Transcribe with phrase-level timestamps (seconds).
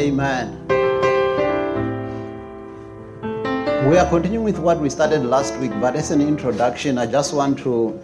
[0.00, 0.66] Amen.
[3.86, 7.34] We are continuing with what we started last week, but as an introduction, I just
[7.34, 8.00] want to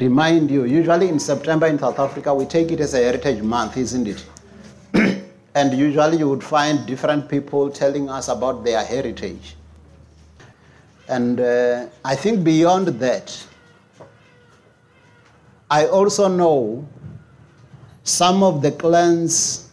[0.00, 3.76] remind you usually in September in South Africa, we take it as a heritage month,
[3.76, 4.26] isn't it?
[5.54, 9.54] and usually you would find different people telling us about their heritage.
[11.06, 13.46] And uh, I think beyond that,
[15.70, 16.88] I also know
[18.02, 19.67] some of the clans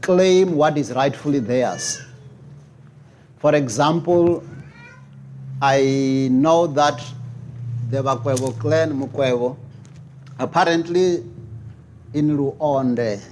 [0.00, 2.02] claim what is rightfully theirs.
[3.38, 4.42] For example,
[5.60, 7.02] I know that
[7.90, 9.56] the Bakwebo clan, Mukwebo,
[10.38, 11.24] apparently
[12.14, 13.22] in Luonde,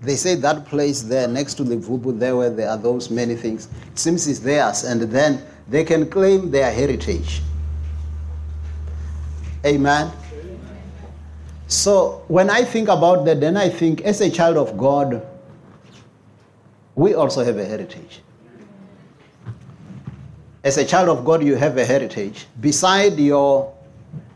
[0.00, 3.36] they say that place there next to the Vubu, there where there are those many
[3.36, 7.40] things, it seems it's theirs, and then they can claim their heritage.
[9.64, 10.10] Amen.
[11.68, 15.26] So when I think about that, then I think as a child of God,
[16.94, 18.20] we also have a heritage.
[20.64, 22.46] As a child of God, you have a heritage.
[22.60, 23.74] Beside your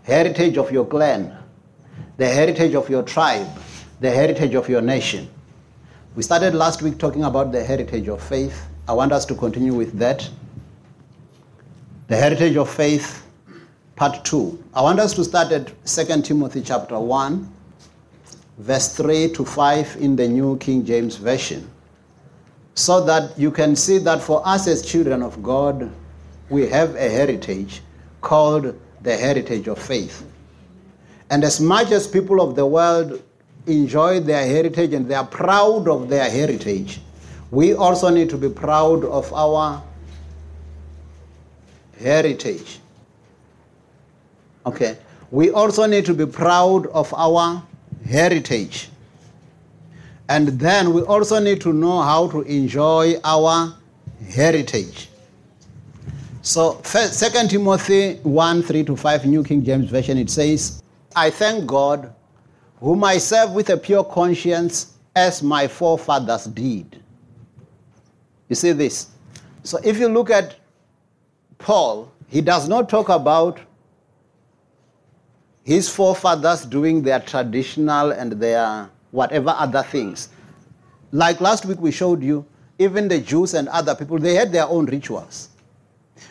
[0.02, 1.36] heritage of your clan,
[2.16, 3.46] the heritage of your tribe,
[4.00, 5.28] the heritage of your nation.
[6.16, 8.66] We started last week talking about the heritage of faith.
[8.88, 10.28] I want us to continue with that.
[12.08, 13.26] The heritage of faith,
[13.96, 14.64] part 2.
[14.74, 17.52] I want us to start at 2 Timothy chapter 1,
[18.58, 21.70] verse 3 to 5 in the New King James Version.
[22.76, 25.90] So that you can see that for us as children of God,
[26.50, 27.82] we have a heritage
[28.20, 30.24] called the heritage of faith.
[31.30, 33.22] And as much as people of the world
[33.66, 37.00] enjoy their heritage and they are proud of their heritage,
[37.50, 39.82] we also need to be proud of our
[41.98, 42.78] heritage.
[44.66, 44.98] Okay.
[45.30, 47.62] We also need to be proud of our
[48.08, 48.90] heritage.
[50.28, 53.74] And then we also need to know how to enjoy our
[54.28, 55.08] heritage.
[56.42, 60.82] So, first, 2 Timothy 1 3 to 5, New King James Version, it says,
[61.14, 62.14] I thank God,
[62.80, 67.02] whom I serve with a pure conscience, as my forefathers did.
[68.48, 69.08] You see this?
[69.64, 70.56] So, if you look at
[71.58, 73.60] Paul, he does not talk about
[75.64, 80.28] his forefathers doing their traditional and their whatever other things.
[81.12, 82.44] Like last week we showed you,
[82.78, 85.48] even the Jews and other people, they had their own rituals.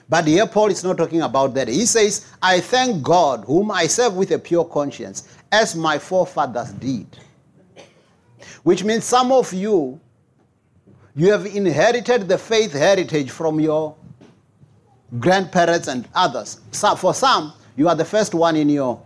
[0.08, 1.68] But here Paul is not talking about that.
[1.68, 6.72] He says, I thank God, whom I serve with a pure conscience, as my forefathers
[6.74, 7.08] did.
[8.64, 10.00] Which means some of you,
[11.16, 13.96] you have inherited the faith heritage from your
[15.19, 16.59] grandparents and others.
[16.72, 19.02] So for some, you are the first one in your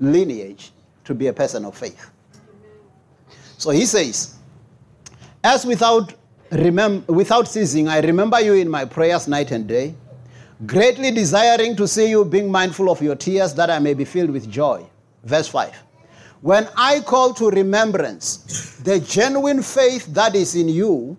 [0.00, 0.72] lineage
[1.04, 2.10] to be a person of faith.
[3.58, 4.34] So he says,
[5.42, 6.14] as without
[6.50, 9.94] remem- without ceasing, I remember you in my prayers night and day,
[10.66, 14.30] greatly desiring to see you, being mindful of your tears, that I may be filled
[14.30, 14.84] with joy.
[15.24, 15.72] Verse 5.
[16.42, 21.16] When I call to remembrance the genuine faith that is in you,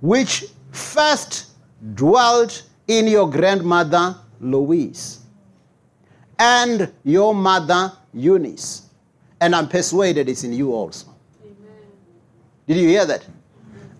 [0.00, 1.46] which first
[1.94, 5.20] dwelt in your grandmother Lois
[6.38, 8.87] and your mother Eunice,
[9.40, 11.08] and I'm persuaded it's in you also.
[11.42, 11.56] Amen.
[12.66, 13.24] Did you hear that?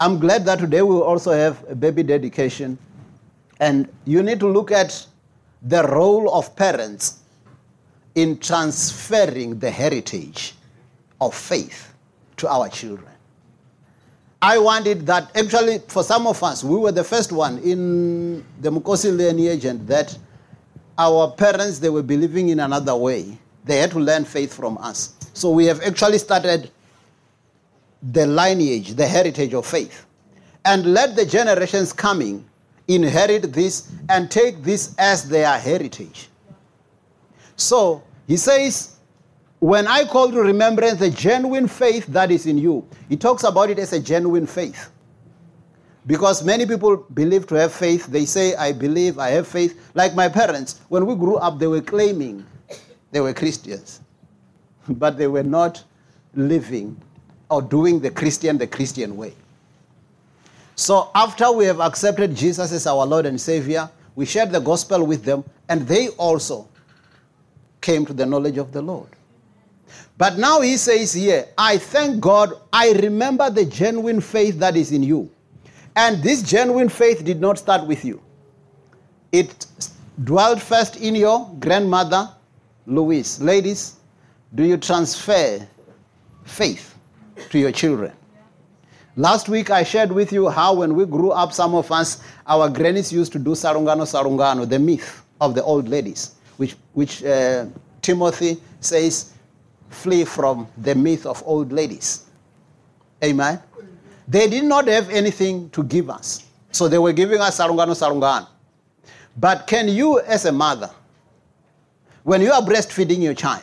[0.00, 2.78] I'm glad that today we also have a baby dedication.
[3.60, 5.06] And you need to look at
[5.62, 7.20] the role of parents
[8.14, 10.54] in transferring the heritage
[11.20, 11.94] of faith
[12.36, 13.08] to our children.
[14.40, 18.70] I wanted that actually for some of us, we were the first one in the
[18.70, 20.16] Mukosi lineage and that
[20.96, 23.36] our parents they were believing in another way.
[23.64, 25.17] They had to learn faith from us.
[25.38, 26.68] So we have actually started
[28.02, 30.04] the lineage, the heritage of faith.
[30.64, 32.44] And let the generations coming
[32.88, 36.28] inherit this and take this as their heritage.
[37.54, 38.96] So he says,
[39.60, 43.70] when I call to remembrance the genuine faith that is in you, he talks about
[43.70, 44.90] it as a genuine faith.
[46.04, 48.06] Because many people believe to have faith.
[48.06, 49.90] They say, I believe, I have faith.
[49.94, 52.44] Like my parents, when we grew up, they were claiming
[53.12, 54.00] they were Christians,
[54.98, 55.82] but they were not
[56.34, 57.00] living
[57.50, 59.34] or doing the Christian the Christian way.
[60.76, 65.04] So after we have accepted Jesus as our Lord and Savior, we shared the gospel
[65.04, 66.68] with them, and they also
[67.80, 69.08] came to the knowledge of the Lord.
[70.16, 74.92] But now he says here, I thank God, I remember the genuine faith that is
[74.92, 75.30] in you.
[75.94, 78.20] And this genuine faith did not start with you.
[79.30, 79.66] It
[80.24, 82.28] dwelt first in your grandmother,
[82.86, 83.40] Lois.
[83.40, 83.97] Ladies,
[84.54, 85.66] do you transfer
[86.44, 86.94] faith
[87.50, 88.12] to your children?
[89.16, 92.68] Last week I shared with you how when we grew up, some of us, our
[92.68, 97.66] grannies used to do sarungano sarungano, the myth of the old ladies, which, which uh,
[98.00, 99.32] Timothy says,
[99.90, 102.26] flee from the myth of old ladies.
[103.24, 103.60] Amen.
[104.28, 106.44] They did not have anything to give us.
[106.70, 108.46] So they were giving us sarungano sarungano.
[109.36, 110.90] But can you, as a mother,
[112.22, 113.62] when you are breastfeeding your child,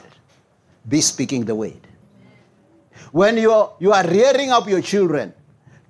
[0.88, 1.88] be speaking the word?
[3.12, 5.34] When you are, you are rearing up your children,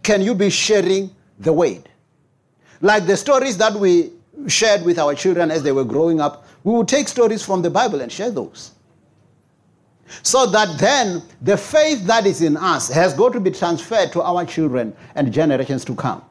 [0.03, 1.89] can you be sharing the word?
[2.81, 4.11] Like the stories that we
[4.47, 7.69] shared with our children as they were growing up, we would take stories from the
[7.69, 8.71] Bible and share those.
[10.21, 14.21] So that then the faith that is in us has got to be transferred to
[14.21, 16.23] our children and generations to come.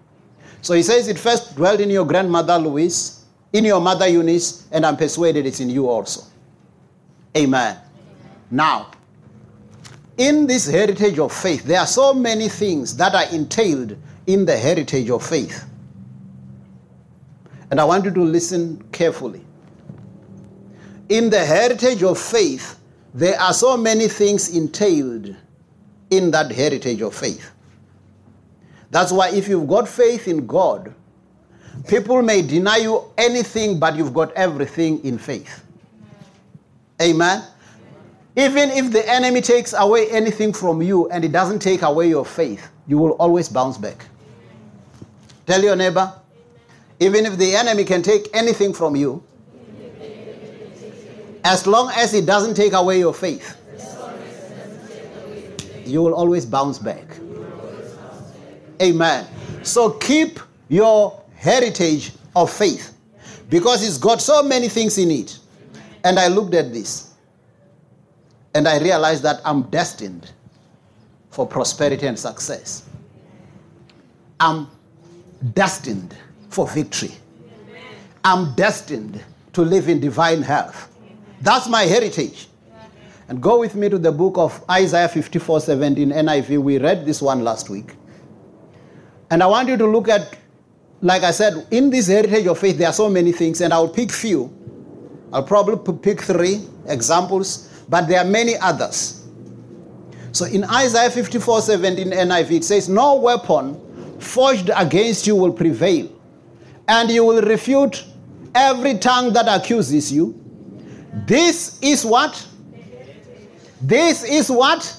[0.62, 4.87] So he says it first dwelled in your grandmother Lois, in your mother Eunice, and
[4.87, 6.22] I'm persuaded it's in you also.
[7.37, 7.76] Amen.
[8.50, 8.91] Now,
[10.17, 13.96] in this heritage of faith, there are so many things that are entailed
[14.26, 15.64] in the heritage of faith.
[17.70, 19.44] And I want you to listen carefully.
[21.08, 22.79] In the heritage of faith,
[23.12, 25.35] there are so many things entailed
[26.11, 27.50] in that heritage of faith.
[28.91, 30.94] That's why if you've got faith in God,
[31.88, 35.64] people may deny you anything, but you've got everything in faith.
[37.02, 37.43] Amen.
[38.36, 42.25] Even if the enemy takes away anything from you and it doesn't take away your
[42.25, 44.06] faith, you will always bounce back.
[45.46, 46.12] Tell your neighbor,
[46.98, 49.22] even if the enemy can take anything from you,
[51.44, 53.56] as long as it doesn't take away your faith,
[55.84, 57.04] you will always bounce back.
[58.82, 59.26] Amen.
[59.62, 62.96] So keep your heritage of faith
[63.48, 65.38] because it's got so many things in it.
[66.02, 67.13] And I looked at this
[68.54, 70.30] and I realized that I'm destined
[71.30, 72.88] for prosperity and success.
[74.38, 74.68] I'm
[75.52, 76.16] destined
[76.48, 77.10] for victory.
[78.24, 79.22] I'm destined
[79.52, 80.88] to live in divine health.
[81.40, 82.48] That's my heritage.
[83.28, 86.58] And go with me to the book of Isaiah 54 17 NIV.
[86.58, 87.94] We read this one last week.
[89.30, 90.36] And I want you to look at,
[91.00, 93.88] like I said, in this heritage of faith, there are so many things, and I'll
[93.88, 94.52] pick few.
[95.32, 99.26] I'll probably pick three examples, but there are many others.
[100.32, 103.81] So in Isaiah 54 17 NIV, it says, No weapon
[104.20, 106.10] forged against you will prevail,
[106.88, 108.04] and you will refute
[108.54, 110.40] every tongue that accuses you.
[111.26, 112.46] This is what?
[113.81, 114.96] This is what?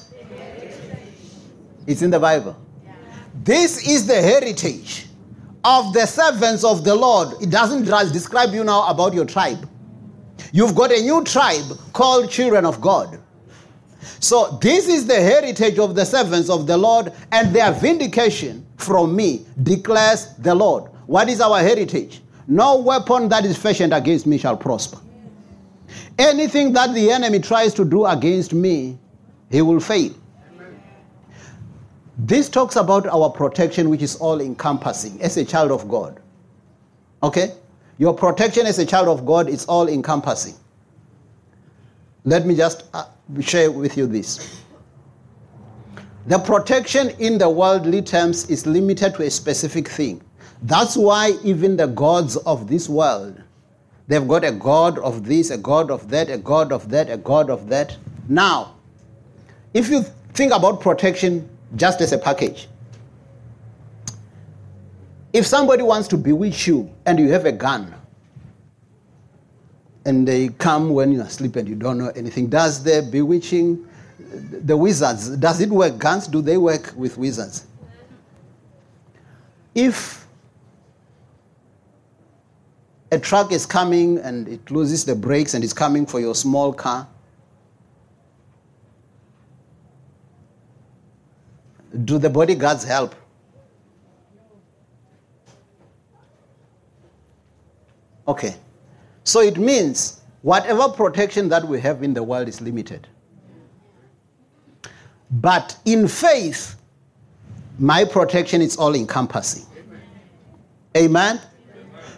[1.87, 2.55] It's in the Bible.
[3.43, 5.07] This is the heritage
[5.63, 7.41] of the servants of the Lord.
[7.41, 7.83] It doesn't
[8.13, 9.69] describe you now about your tribe.
[10.51, 13.19] You've got a new tribe called children of God.
[14.19, 19.15] So, this is the heritage of the servants of the Lord, and their vindication from
[19.15, 20.85] me declares the Lord.
[21.05, 22.21] What is our heritage?
[22.47, 24.99] No weapon that is fashioned against me shall prosper.
[26.17, 28.97] Anything that the enemy tries to do against me,
[29.49, 30.13] he will fail.
[32.17, 36.21] This talks about our protection, which is all encompassing as a child of God.
[37.21, 37.53] Okay?
[37.97, 40.55] Your protection as a child of God is all encompassing.
[42.25, 43.05] Let me just uh,
[43.39, 44.61] share with you this.
[46.27, 50.21] The protection in the worldly terms is limited to a specific thing.
[50.63, 53.41] That's why even the gods of this world,
[54.07, 57.17] they've got a god of this, a god of that, a god of that, a
[57.17, 57.95] god of that.
[58.27, 58.75] Now,
[59.73, 62.67] if you think about protection just as a package,
[65.35, 67.93] if somebody wants to bewitch you and you have a gun,
[70.05, 73.85] and they come when you are asleep and you don't know anything, does the bewitching,
[74.17, 75.97] the wizards, does it work?
[75.97, 77.67] Guns, do they work with wizards?
[79.73, 80.25] If
[83.11, 86.71] a truck is coming and it loses the brakes and it's coming for your small
[86.71, 87.09] car,
[92.05, 93.15] do the bodyguards help?
[98.27, 98.55] Okay.
[99.23, 103.07] So it means whatever protection that we have in the world is limited.
[105.31, 106.75] But in faith,
[107.79, 109.65] my protection is all encompassing.
[109.75, 110.01] Amen?
[110.95, 111.41] Amen?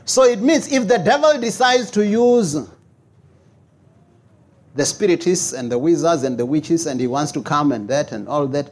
[0.05, 2.57] So it means if the devil decides to use
[4.75, 8.11] the spiritists and the wizards and the witches and he wants to come and that
[8.11, 8.71] and all that,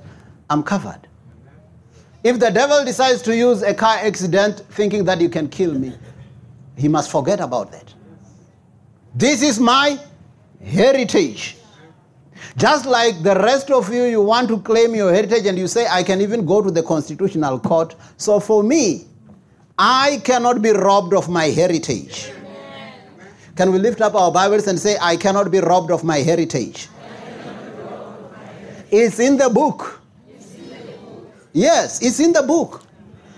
[0.50, 1.08] I'm covered.
[2.24, 5.94] If the devil decides to use a car accident thinking that you can kill me,
[6.78, 7.94] he must forget about that.
[9.14, 9.98] This is my
[10.64, 11.58] heritage.
[12.58, 15.88] Just like the rest of you, you want to claim your heritage and you say,
[15.90, 17.96] I can even go to the Constitutional Court.
[18.18, 19.08] So for me,
[19.78, 22.32] I cannot be robbed of my heritage.
[23.56, 26.90] Can we lift up our Bibles and say, I cannot be robbed of my heritage?
[28.92, 30.02] It's in the book.
[31.52, 32.85] Yes, it's in the book.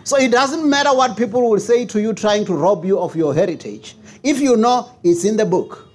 [0.07, 3.13] So it doesn't matter what people will say to you trying to rob you of
[3.13, 3.97] your heritage.
[4.23, 5.85] If you know, it's in the book.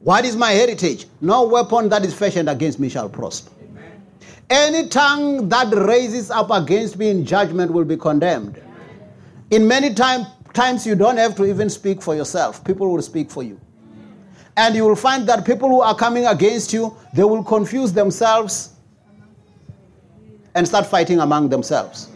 [0.00, 1.06] What is my heritage?
[1.22, 3.52] No weapon that is fashioned against me shall prosper.
[3.62, 4.02] Amen.
[4.50, 8.58] Any tongue that raises up against me in judgment will be condemned.
[8.58, 9.08] Amen.
[9.50, 13.30] In many time, times, you don't have to even speak for yourself, people will speak
[13.30, 13.58] for you.
[14.58, 18.74] And you will find that people who are coming against you, they will confuse themselves
[20.54, 22.10] and start fighting among themselves.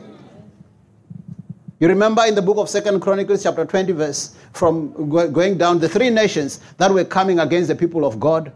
[1.85, 5.87] You remember in the book of Second Chronicles, chapter 20, verse from going down, the
[5.87, 8.51] three nations that were coming against the people of God,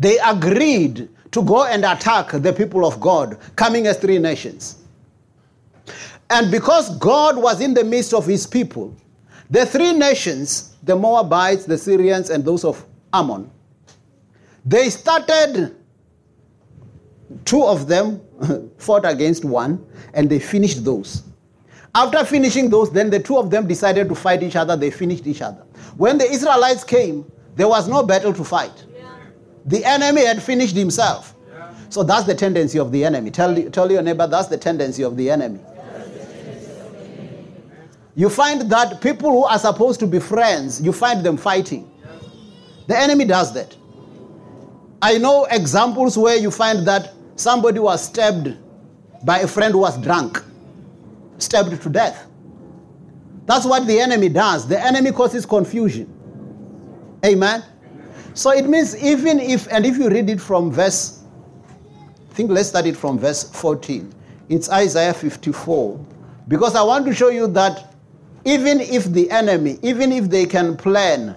[0.00, 4.78] they agreed to go and attack the people of God, coming as three nations.
[6.30, 8.92] And because God was in the midst of his people,
[9.48, 13.48] the three nations, the Moabites, the Syrians, and those of Ammon,
[14.66, 15.76] they started,
[17.44, 18.20] two of them
[18.78, 21.22] fought against one, and they finished those.
[21.94, 24.76] After finishing those, then the two of them decided to fight each other.
[24.76, 25.62] They finished each other.
[25.96, 28.84] When the Israelites came, there was no battle to fight.
[28.92, 29.08] Yeah.
[29.66, 31.36] The enemy had finished himself.
[31.48, 31.72] Yeah.
[31.90, 33.30] So that's the tendency of the enemy.
[33.30, 35.60] Tell, tell your neighbor that's the tendency of the enemy.
[38.16, 41.90] You find that people who are supposed to be friends, you find them fighting.
[42.88, 43.76] The enemy does that.
[45.00, 48.56] I know examples where you find that somebody was stabbed
[49.24, 50.42] by a friend who was drunk
[51.38, 52.26] stabbed to death.
[53.46, 54.66] That's what the enemy does.
[54.66, 56.10] The enemy causes confusion.
[57.24, 57.64] Amen.
[58.34, 61.22] So it means even if, and if you read it from verse,
[62.30, 64.12] I think let's start it from verse 14.
[64.48, 66.04] It's Isaiah 54.
[66.48, 67.94] Because I want to show you that
[68.44, 71.36] even if the enemy, even if they can plan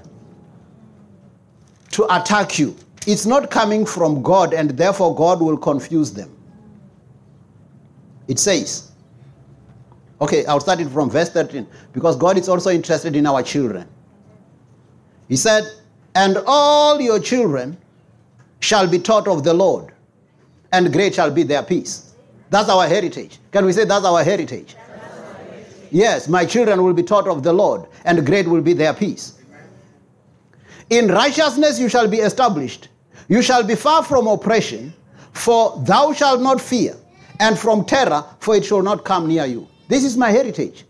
[1.91, 2.75] to attack you,
[3.05, 6.35] it's not coming from God, and therefore God will confuse them.
[8.27, 8.86] It says,
[10.19, 13.87] Okay, I'll start it from verse 13 because God is also interested in our children.
[15.27, 15.63] He said,
[16.15, 17.77] And all your children
[18.59, 19.93] shall be taught of the Lord,
[20.71, 22.15] and great shall be their peace.
[22.49, 23.37] That's our heritage.
[23.51, 24.75] Can we say that's our heritage?
[25.91, 29.37] Yes, my children will be taught of the Lord, and great will be their peace.
[30.89, 32.89] In righteousness you shall be established.
[33.27, 34.93] You shall be far from oppression,
[35.33, 36.95] for thou shalt not fear,
[37.39, 39.67] and from terror, for it shall not come near you.
[39.87, 40.85] This is my heritage.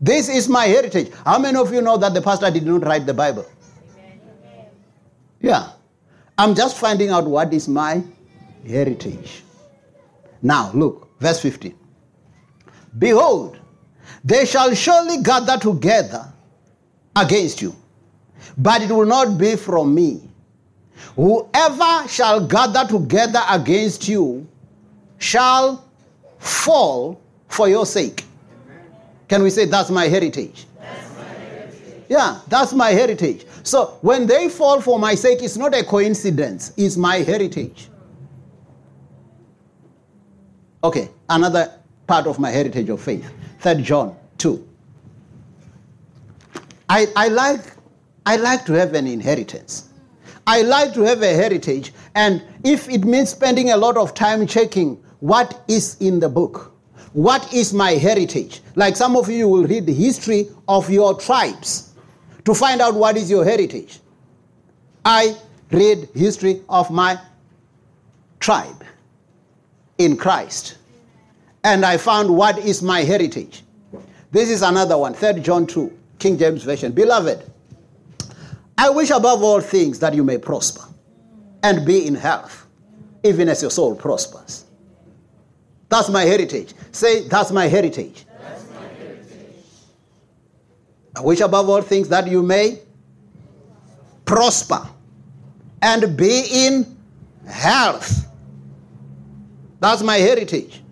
[0.00, 1.12] This is my heritage.
[1.24, 3.46] How many of you know that the pastor did not write the Bible?
[5.40, 5.70] Yeah.
[6.36, 8.02] I'm just finding out what is my
[8.66, 9.42] heritage.
[10.42, 11.74] Now, look, verse 15.
[12.98, 13.58] Behold,
[14.24, 16.32] they shall surely gather together
[17.16, 17.74] against you,
[18.58, 20.28] but it will not be from me.
[21.16, 24.46] Whoever shall gather together against you
[25.18, 25.84] shall
[26.38, 28.24] fall for your sake.
[29.28, 30.66] Can we say that's my heritage?
[30.78, 32.04] That's my heritage?
[32.08, 33.46] Yeah, that's my heritage.
[33.62, 37.88] So when they fall for my sake, it's not a coincidence, it's my heritage.
[40.82, 41.72] Okay, another
[42.06, 43.30] part of my heritage of faith.
[43.60, 44.68] Third John 2.
[46.90, 47.60] I, I like
[48.26, 49.88] I like to have an inheritance.
[50.46, 54.46] I like to have a heritage, and if it means spending a lot of time
[54.46, 56.73] checking what is in the book,
[57.14, 58.60] what is my heritage?
[58.74, 61.92] Like some of you will read the history of your tribes
[62.44, 64.00] to find out what is your heritage.
[65.04, 65.36] I
[65.70, 67.18] read history of my
[68.40, 68.84] tribe
[69.98, 70.76] in Christ.
[71.62, 73.62] And I found what is my heritage.
[74.32, 76.90] This is another one, 3 John 2, King James Version.
[76.90, 77.48] Beloved,
[78.76, 80.82] I wish above all things that you may prosper
[81.62, 82.66] and be in health,
[83.22, 84.63] even as your soul prospers.
[85.88, 86.74] That's my heritage.
[86.92, 88.24] Say, that's my heritage.
[88.40, 89.56] That's my heritage.
[91.16, 92.80] I wish above all things that you may
[94.24, 94.88] prosper
[95.82, 96.96] and be in
[97.48, 98.26] health.
[99.80, 100.82] That's my heritage.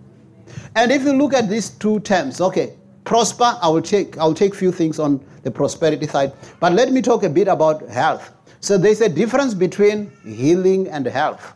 [0.76, 4.34] And if you look at these two terms, okay, prosper, I will take I will
[4.34, 8.32] take few things on the prosperity side, but let me talk a bit about health.
[8.60, 11.54] So there's a difference between healing and health.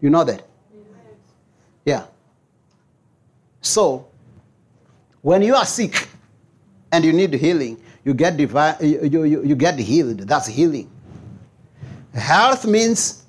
[0.00, 0.46] You know that?
[1.84, 2.04] Yeah.
[3.64, 4.06] So,
[5.22, 6.06] when you are sick
[6.92, 10.18] and you need healing, you get, divi- you, you, you get healed.
[10.18, 10.90] That's healing.
[12.12, 13.24] Health means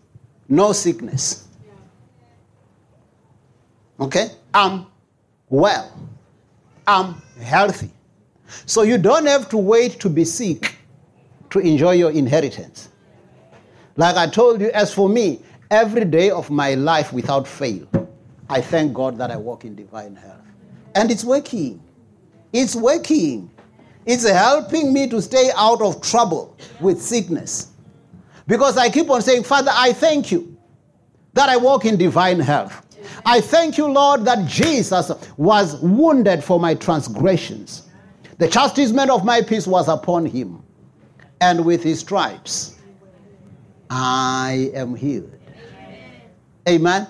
[0.50, 1.48] no sickness.
[3.98, 4.28] Okay?
[4.54, 4.88] I'm
[5.48, 5.90] well.
[6.86, 7.90] I'm healthy.
[8.66, 10.76] So you don't have to wait to be sick
[11.52, 12.90] to enjoy your inheritance.
[13.96, 17.88] Like I told you, as for me, every day of my life without fail,
[18.50, 20.46] I thank God that I walk in divine health.
[20.94, 21.82] And it's working.
[22.54, 23.50] It's working.
[24.06, 27.72] It's helping me to stay out of trouble with sickness.
[28.48, 30.56] Because I keep on saying, Father, I thank you
[31.34, 32.82] that I walk in divine health.
[33.26, 37.84] I thank you, Lord, that Jesus was wounded for my transgressions.
[38.38, 40.62] The chastisement of my peace was upon him.
[41.42, 42.80] And with his stripes,
[43.90, 45.32] I am healed.
[46.68, 47.08] Amen.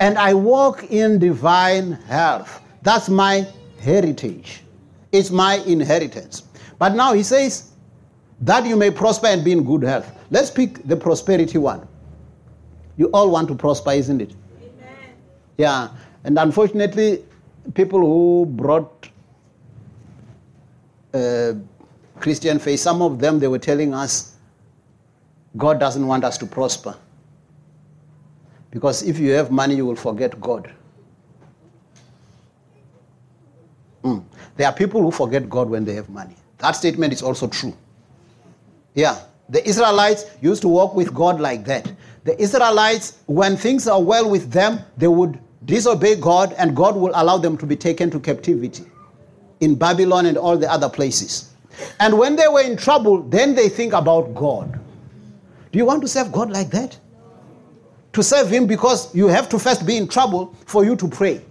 [0.00, 2.60] And I walk in divine health.
[2.82, 3.46] That's my
[3.80, 4.62] heritage.
[5.12, 6.42] It's my inheritance.
[6.78, 7.72] But now he says,
[8.40, 10.12] that you may prosper and be in good health.
[10.30, 11.86] Let's pick the prosperity one.
[12.96, 14.34] You all want to prosper, isn't it?
[14.58, 15.14] Amen.
[15.56, 15.88] Yeah.
[16.24, 17.24] And unfortunately,
[17.74, 19.08] people who brought
[21.14, 21.54] uh,
[22.20, 24.34] Christian faith, some of them, they were telling us
[25.56, 26.94] God doesn't want us to prosper.
[28.76, 30.70] Because if you have money, you will forget God.
[34.04, 34.22] Mm.
[34.58, 36.36] There are people who forget God when they have money.
[36.58, 37.74] That statement is also true.
[38.92, 39.18] Yeah.
[39.48, 41.90] The Israelites used to walk with God like that.
[42.24, 47.12] The Israelites, when things are well with them, they would disobey God and God will
[47.14, 48.84] allow them to be taken to captivity
[49.60, 51.50] in Babylon and all the other places.
[51.98, 54.78] And when they were in trouble, then they think about God.
[55.72, 57.00] Do you want to serve God like that?
[58.16, 61.42] To serve Him because you have to first be in trouble for you to pray.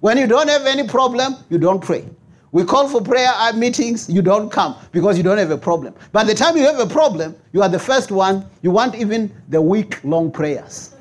[0.00, 2.08] When you don't have any problem, you don't pray.
[2.50, 5.94] We call for prayer at meetings, you don't come because you don't have a problem.
[6.10, 9.30] By the time you have a problem, you are the first one, you want even
[9.50, 10.94] the week long prayers.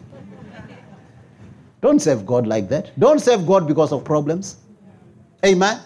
[1.82, 2.92] don't serve God like that.
[3.00, 4.58] Don't serve God because of problems.
[5.46, 5.80] Amen.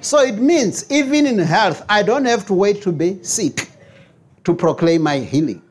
[0.00, 3.70] So it means even in health, I don't have to wait to be sick
[4.44, 5.62] to proclaim my healing.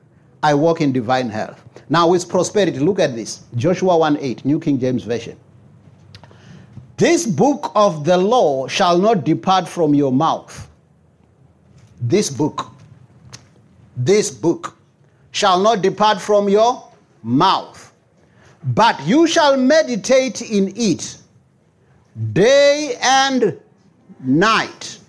[0.45, 1.59] I walk in divine health.
[1.89, 5.39] Now, with prosperity, look at this Joshua 1 8, New King James Version.
[6.97, 10.69] This book of the law shall not depart from your mouth.
[11.99, 12.67] This book,
[13.97, 14.77] this book
[15.31, 16.91] shall not depart from your
[17.23, 17.91] mouth,
[18.65, 21.17] but you shall meditate in it
[22.33, 23.59] day and
[24.19, 24.99] night,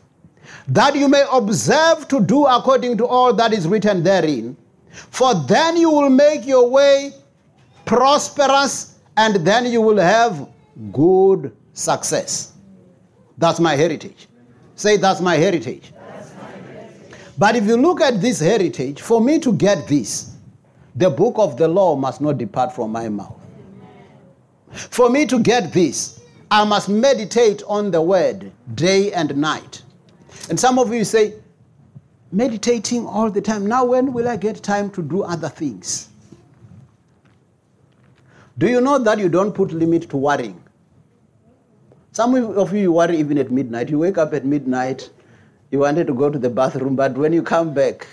[0.66, 4.57] that you may observe to do according to all that is written therein.
[5.11, 7.12] For then you will make your way
[7.85, 10.48] prosperous, and then you will have
[10.92, 12.52] good success.
[13.38, 14.28] That's my heritage.
[14.74, 15.92] Say, that's my heritage.
[15.94, 17.18] That's my heritage.
[17.38, 20.37] But if you look at this heritage, for me to get this,
[20.94, 23.38] the book of the law must not depart from my mouth.
[24.70, 29.82] For me to get this, I must meditate on the word day and night.
[30.48, 31.35] And some of you say,
[32.33, 33.67] meditating all the time.
[33.67, 36.09] Now, when will I get time to do other things?
[38.59, 40.62] Do you know that you don't put limit to worrying?
[42.12, 43.91] Some of you worry even at midnight.
[43.91, 45.11] You wake up at midnight,
[45.71, 48.07] you wanted to go to the bathroom, but when you come back,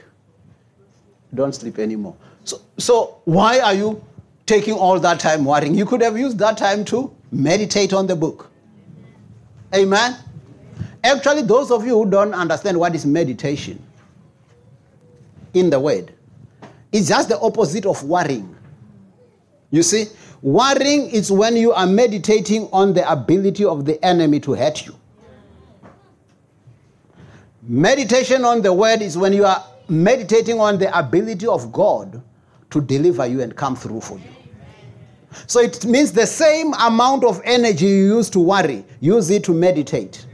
[1.33, 2.15] don't sleep anymore.
[2.43, 4.03] So, so why are you
[4.45, 5.73] taking all that time worrying?
[5.73, 8.51] You could have used that time to meditate on the book.
[9.73, 10.17] Amen?
[11.03, 13.81] Actually, those of you who don't understand what is meditation
[15.53, 16.13] in the word,
[16.91, 18.55] it's just the opposite of worrying.
[19.71, 20.05] You see,
[20.43, 24.93] Worrying is when you are meditating on the ability of the enemy to hurt you.
[27.61, 32.21] Meditation on the word is when you are meditating on the ability of God
[32.71, 34.25] to deliver you and come through for you.
[35.47, 39.53] So it means the same amount of energy you use to worry, use it to
[39.53, 40.25] meditate.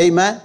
[0.00, 0.40] Amen?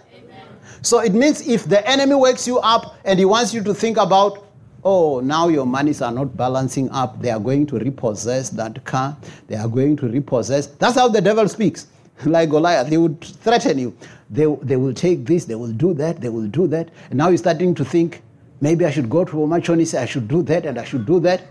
[0.82, 3.98] So it means if the enemy wakes you up and he wants you to think
[3.98, 4.46] about
[4.84, 7.22] oh, now your monies are not balancing up.
[7.22, 9.18] They are going to repossess that car.
[9.48, 10.68] They are going to repossess.
[10.68, 11.88] That's how the devil speaks.
[12.26, 13.96] like Goliath, he would threaten you.
[14.30, 16.90] They, they will take this, they will do that, they will do that.
[17.10, 18.22] And now you're starting to think,
[18.62, 21.20] maybe I should go to Omachoni, say I should do that and I should do
[21.22, 21.44] that.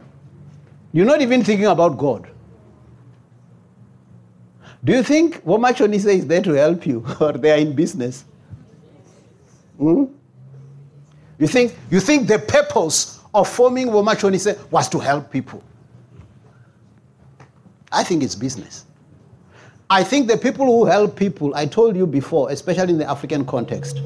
[0.92, 2.28] You're not even thinking about God.
[4.84, 8.24] Do you think Womachoni is there to help you or they are in business?
[9.78, 10.04] Hmm?
[11.38, 15.62] You think, you think the purpose of forming Womachonise was to help people.
[17.92, 18.84] I think it's business.
[19.88, 23.46] I think the people who help people, I told you before, especially in the African
[23.46, 24.02] context,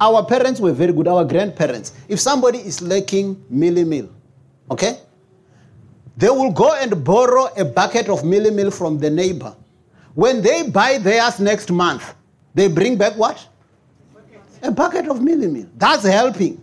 [0.00, 1.92] our parents were very good, our grandparents.
[2.08, 4.10] If somebody is lacking mielie meal,
[4.72, 4.98] Okay?
[6.16, 9.54] They will go and borrow a bucket of mielie meal from the neighbor.
[10.14, 12.14] When they buy theirs next month,
[12.54, 13.46] they bring back what?
[14.62, 15.68] A bucket of mielie meal.
[15.76, 16.62] That's helping.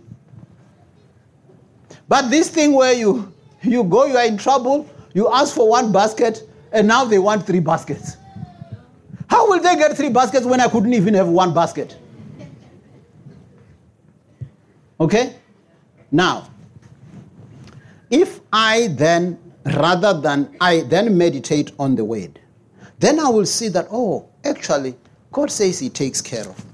[2.08, 3.32] But this thing where you
[3.62, 7.46] you go, you are in trouble, you ask for one basket, and now they want
[7.46, 8.16] three baskets.
[9.28, 11.96] How will they get three baskets when I couldn't even have one basket?
[14.98, 15.36] Okay?
[16.10, 16.50] Now,
[18.10, 22.40] if I then, rather than I then meditate on the word,
[22.98, 24.96] then I will see that, oh, actually,
[25.32, 26.69] God says He takes care of me.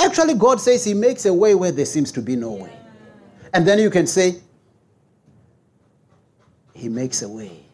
[0.00, 2.72] Actually, God says He makes a way where there seems to be no way.
[3.52, 4.36] And then you can say,
[6.72, 7.64] He makes a way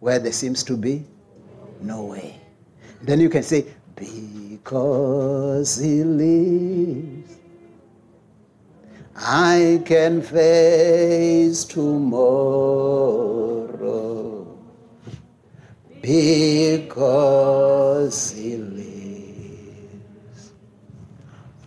[0.00, 1.04] where there seems to be
[1.80, 2.40] no way.
[3.02, 7.36] Then you can say, Because He lives,
[9.14, 12.26] I can face tomorrow.
[16.02, 16.32] Because
[18.32, 18.75] He lives,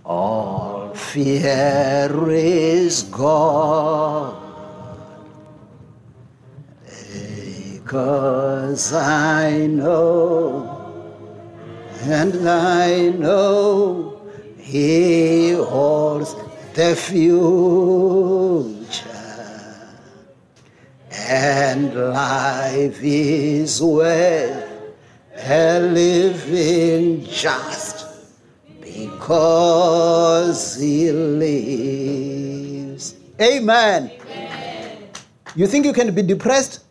[0.10, 4.36] all fear is gone.
[7.74, 10.76] Because I know
[12.02, 14.20] and I know
[14.58, 16.36] He holds
[16.74, 18.00] the future,
[21.12, 24.66] and life is worth
[25.36, 27.89] a living just
[29.30, 33.16] because He lives.
[33.40, 34.12] Amen.
[35.56, 36.84] You think you can be depressed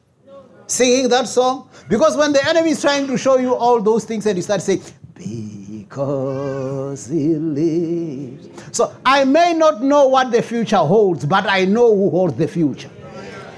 [0.68, 1.68] singing that song?
[1.88, 4.62] Because when the enemy is trying to show you all those things and you start
[4.62, 4.83] saying,
[5.16, 8.48] because he lives.
[8.70, 12.46] So I may not know what the future holds, but I know who holds the
[12.46, 12.90] future.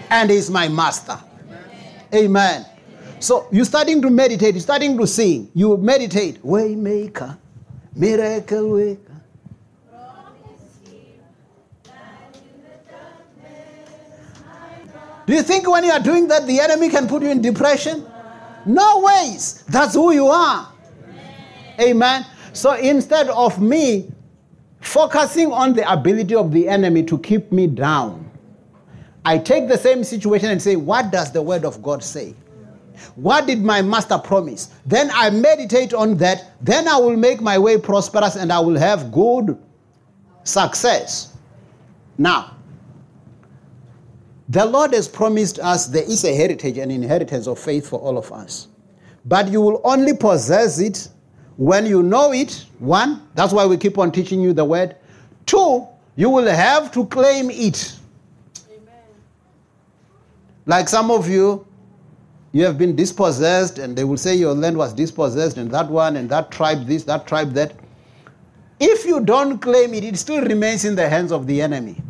[0.09, 1.19] And he's my master.
[2.15, 2.65] Amen.
[3.19, 5.51] So you're starting to meditate, you're starting to sing.
[5.55, 7.37] You meditate, waymaker,
[7.95, 9.11] miracle worker.
[15.27, 18.05] Do you think when you are doing that, the enemy can put you in depression?
[18.67, 19.63] No ways.
[19.69, 20.73] That's who you are.
[21.81, 22.27] Amen.
[22.53, 24.11] So instead of me
[24.81, 28.29] focusing on the ability of the enemy to keep me down,
[29.25, 32.35] I take the same situation and say, What does the word of God say?
[33.17, 34.71] What did my master promise?
[34.87, 36.53] Then I meditate on that.
[36.61, 39.59] Then I will make my way prosperous and I will have good
[40.45, 41.37] success.
[42.19, 42.57] Now,
[44.49, 48.19] the Lord has promised us there is a heritage, an inheritance of faith for all
[48.19, 48.67] of us.
[49.25, 51.09] But you will only possess it
[51.57, 52.67] when you know it.
[52.79, 54.97] One, that's why we keep on teaching you the word.
[55.47, 55.87] Two,
[56.17, 57.97] you will have to claim it.
[58.71, 59.05] Amen.
[60.67, 61.67] Like some of you,
[62.53, 66.17] you have been dispossessed, and they will say your land was dispossessed, and that one,
[66.17, 67.75] and that tribe this, that tribe that.
[68.81, 72.03] If you don't claim it, it still remains in the hands of the enemy.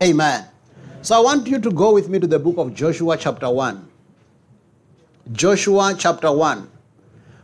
[0.00, 0.08] Yeah.
[0.08, 0.44] Amen.
[1.02, 3.88] So I want you to go with me to the book of Joshua, chapter 1.
[5.32, 6.70] Joshua, chapter 1.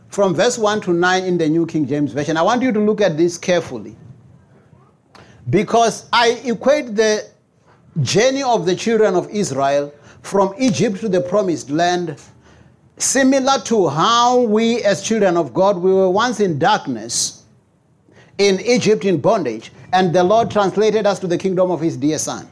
[0.09, 2.37] From verse 1 to 9 in the New King James Version.
[2.37, 3.95] I want you to look at this carefully.
[5.49, 7.29] Because I equate the
[8.01, 12.21] journey of the children of Israel from Egypt to the promised land
[12.97, 17.45] similar to how we, as children of God, we were once in darkness
[18.37, 22.17] in Egypt in bondage, and the Lord translated us to the kingdom of His dear
[22.17, 22.49] Son.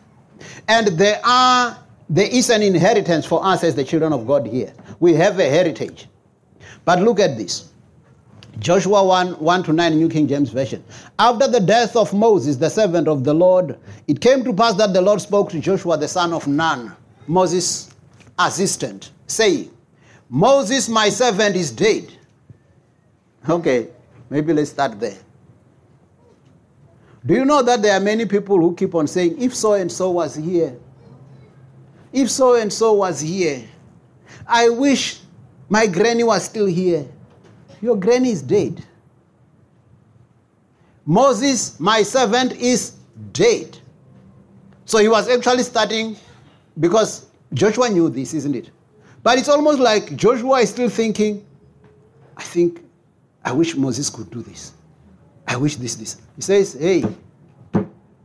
[0.68, 1.78] And there are
[2.10, 4.74] there is an inheritance for us as the children of God here.
[5.00, 6.08] We have a heritage.
[6.84, 7.72] But look at this.
[8.58, 10.84] Joshua 1 1 to 9, New King James Version.
[11.20, 13.78] After the death of Moses, the servant of the Lord,
[14.08, 16.96] it came to pass that the Lord spoke to Joshua, the son of Nun,
[17.30, 17.92] Moses'
[18.40, 19.70] assistant, saying,
[20.30, 22.12] Moses, my servant, is dead.
[23.48, 23.90] Okay,
[24.32, 25.18] maybe let's start there.
[27.24, 29.92] Do you know that there are many people who keep on saying, if so and
[29.92, 30.76] so was here,
[32.12, 33.64] if so and so was here,
[34.48, 35.20] I wish
[35.70, 37.06] my granny was still here.
[37.80, 38.84] Your granny is dead.
[41.06, 42.96] Moses, my servant, is
[43.34, 43.78] dead.
[44.86, 46.16] So he was actually starting
[46.80, 48.70] because Joshua knew this, isn't it?
[49.24, 51.46] But it's almost like Joshua is still thinking,
[52.38, 52.84] I think,
[53.44, 54.74] I wish Moses could do this.
[55.48, 56.18] I wish this, this.
[56.36, 57.04] He says, Hey,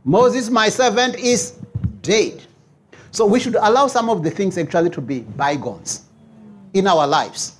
[0.03, 1.59] Moses, my servant, is
[2.01, 2.43] dead.
[3.11, 6.05] So we should allow some of the things actually to be bygones
[6.73, 7.53] in our lives.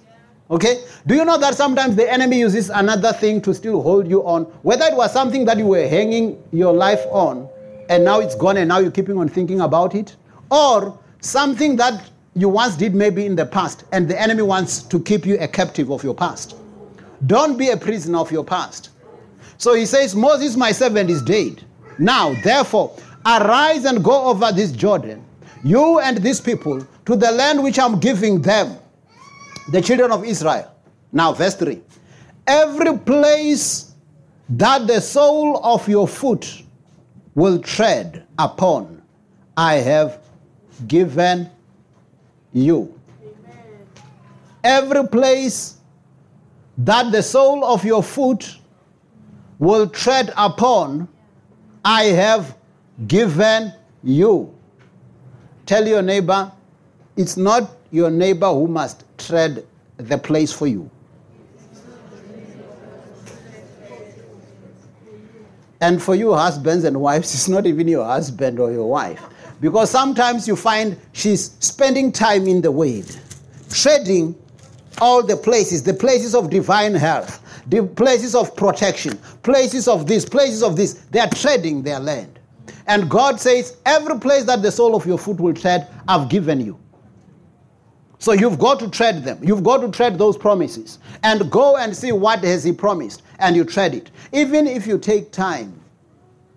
[0.52, 0.84] Okay?
[1.08, 4.44] Do you know that sometimes the enemy uses another thing to still hold you on?
[4.62, 7.50] Whether it was something that you were hanging your life on,
[7.90, 10.16] and now it's gone and now you're keeping on thinking about it?
[10.56, 15.02] Or something that you once did maybe in the past and the enemy wants to
[15.02, 16.56] keep you a captive of your past.
[17.26, 18.92] Don't be a prisoner of your past.
[19.58, 21.66] So he says, Moses, my servant, is dead.
[22.00, 25.26] Now, therefore, arise and go over this Jordan,
[25.66, 28.78] you and these people, to the land which I'm giving them,
[29.72, 30.74] the children of Israel.
[31.12, 31.82] Now, verse 3.
[32.48, 33.94] Every place
[34.50, 36.64] that the sole of your foot
[37.34, 39.02] will tread upon,
[39.58, 40.25] I have
[40.88, 41.50] given
[42.54, 43.00] you.
[44.64, 45.78] Every place
[46.78, 48.58] that the sole of your foot
[49.60, 51.08] will tread upon,
[51.84, 52.58] I have
[53.08, 54.54] given you.
[55.66, 56.52] Tell your neighbor,
[57.16, 59.66] it's not your neighbor who must tread
[59.98, 60.90] the place for you.
[65.82, 69.24] And for you, husbands and wives, it's not even your husband or your wife.
[69.62, 73.06] Because sometimes you find she's spending time in the Word,
[73.70, 74.36] treading
[75.00, 80.26] all the places, the places of divine health, the places of protection, places of this,
[80.26, 80.94] places of this.
[81.12, 82.40] They are treading their land.
[82.88, 86.60] And God says, Every place that the sole of your foot will tread, I've given
[86.62, 86.80] you.
[88.20, 89.40] So you've got to tread them.
[89.44, 93.56] You've got to tread those promises and go and see what has he promised and
[93.56, 94.10] you tread it.
[94.32, 95.80] Even if you take time,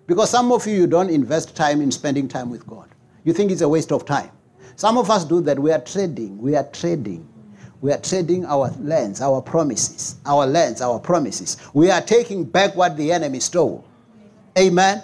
[0.09, 2.89] because some of you you don't invest time in spending time with God.
[3.25, 4.31] You think it's a waste of time.
[4.75, 5.59] Some of us do that.
[5.59, 6.39] We are trading.
[6.39, 7.29] We are trading.
[7.81, 11.57] We are trading our lands, our promises, our lands, our promises.
[11.75, 13.85] We are taking back what the enemy stole.
[14.57, 15.03] Amen.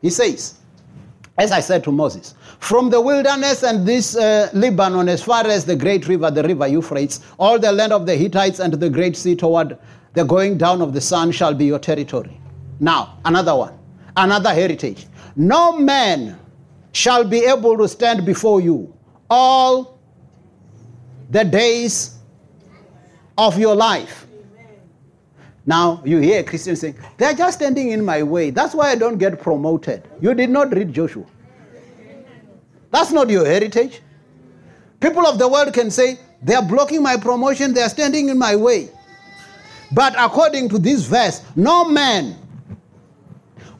[0.00, 0.58] He says,
[1.38, 5.64] as I said to Moses, from the wilderness and this uh, Lebanon, as far as
[5.64, 9.16] the great river, the river Euphrates, all the land of the Hittites and the great
[9.16, 9.78] sea toward
[10.14, 12.36] the going down of the sun shall be your territory.
[12.80, 13.78] Now, another one,
[14.16, 15.06] another heritage.
[15.36, 16.38] No man
[16.92, 18.92] shall be able to stand before you
[19.30, 19.98] all
[21.30, 22.18] the days
[23.38, 24.26] of your life.
[25.64, 28.50] Now, you hear Christians saying, they're just standing in my way.
[28.50, 30.08] That's why I don't get promoted.
[30.20, 31.24] You did not read Joshua.
[32.90, 34.02] That's not your heritage.
[35.00, 38.38] People of the world can say, they are blocking my promotion, they are standing in
[38.38, 38.90] my way.
[39.92, 42.36] But according to this verse, no man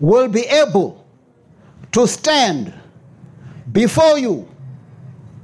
[0.03, 1.07] will be able
[1.93, 2.75] to stand
[3.71, 4.47] before you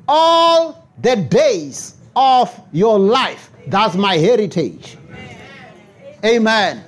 [0.09, 3.51] all the days of your life.
[3.69, 4.99] That's my heritage.
[6.25, 6.83] Amen.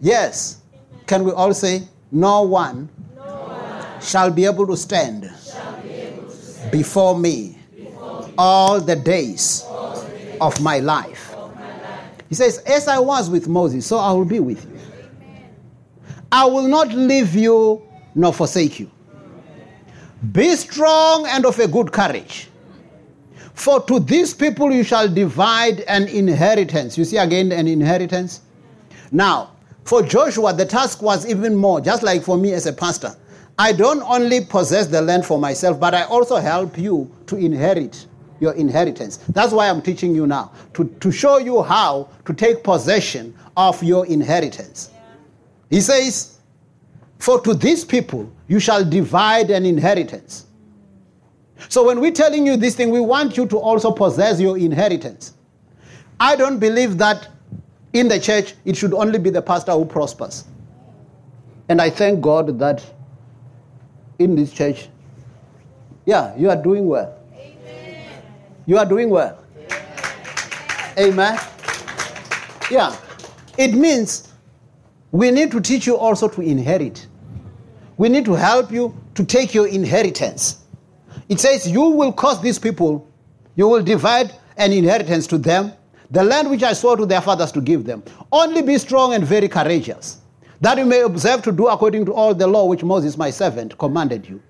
[0.00, 0.62] Yes.
[1.06, 6.30] Can we all say, no one, no one shall be able to stand, able to
[6.30, 11.34] stand before, me before me all the days, all the days of, my life.
[11.34, 12.10] of my life?
[12.30, 14.77] He says, As I was with Moses, so I will be with you.
[16.30, 17.82] I will not leave you
[18.14, 18.90] nor forsake you.
[20.32, 22.48] Be strong and of a good courage.
[23.54, 26.98] For to these people you shall divide an inheritance.
[26.98, 28.40] You see again an inheritance?
[29.10, 29.52] Now,
[29.84, 33.16] for Joshua, the task was even more, just like for me as a pastor.
[33.58, 38.06] I don't only possess the land for myself, but I also help you to inherit
[38.38, 39.16] your inheritance.
[39.30, 43.82] That's why I'm teaching you now, to, to show you how to take possession of
[43.82, 44.90] your inheritance.
[45.70, 46.38] He says,
[47.18, 50.46] For to these people you shall divide an inheritance.
[51.68, 55.34] So when we're telling you this thing, we want you to also possess your inheritance.
[56.20, 57.28] I don't believe that
[57.92, 60.44] in the church it should only be the pastor who prospers.
[61.68, 62.84] And I thank God that
[64.18, 64.88] in this church,
[66.06, 67.14] yeah, you are doing well.
[67.34, 68.22] Amen.
[68.66, 69.38] You are doing well.
[70.98, 71.38] Amen.
[72.70, 72.96] Yeah.
[73.58, 74.27] It means
[75.10, 77.06] we need to teach you also to inherit.
[77.96, 80.64] We need to help you to take your inheritance.
[81.28, 83.08] It says, You will cause these people,
[83.56, 85.72] you will divide an inheritance to them,
[86.10, 88.02] the land which I swore to their fathers to give them.
[88.32, 90.20] Only be strong and very courageous,
[90.60, 93.78] that you may observe to do according to all the law which Moses my servant
[93.78, 94.42] commanded you.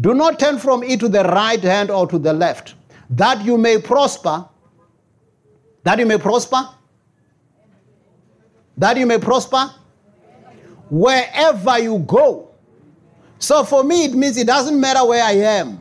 [0.00, 2.74] Do not turn from it to the right hand or to the left,
[3.10, 4.48] that you may prosper.
[5.84, 6.68] That you may prosper.
[8.78, 9.72] That you may prosper
[10.90, 12.50] wherever you go.
[13.38, 15.80] So for me, it means it doesn't matter where I am.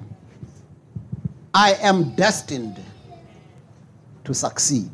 [1.54, 2.84] I am destined
[4.26, 4.90] to succeed.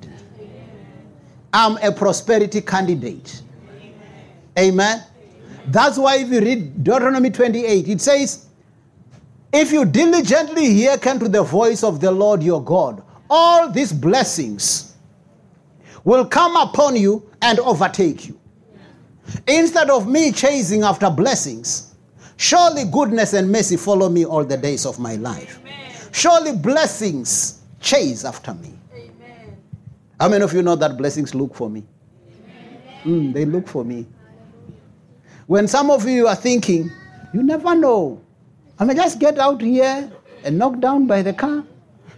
[1.53, 3.41] I'm a prosperity candidate.
[4.57, 5.03] Amen.
[5.67, 8.47] That's why if you read Deuteronomy 28, it says,
[9.51, 14.95] If you diligently hearken to the voice of the Lord your God, all these blessings
[16.03, 18.40] will come upon you and overtake you.
[19.47, 21.95] Instead of me chasing after blessings,
[22.37, 25.59] surely goodness and mercy follow me all the days of my life.
[26.11, 28.73] Surely blessings chase after me.
[30.19, 31.83] How many of you know that blessings look for me?
[33.03, 34.05] Mm, they look for me.
[35.47, 36.91] When some of you are thinking,
[37.33, 38.21] you never know.
[38.77, 40.11] I may just get out here
[40.43, 41.63] and knocked down by the car.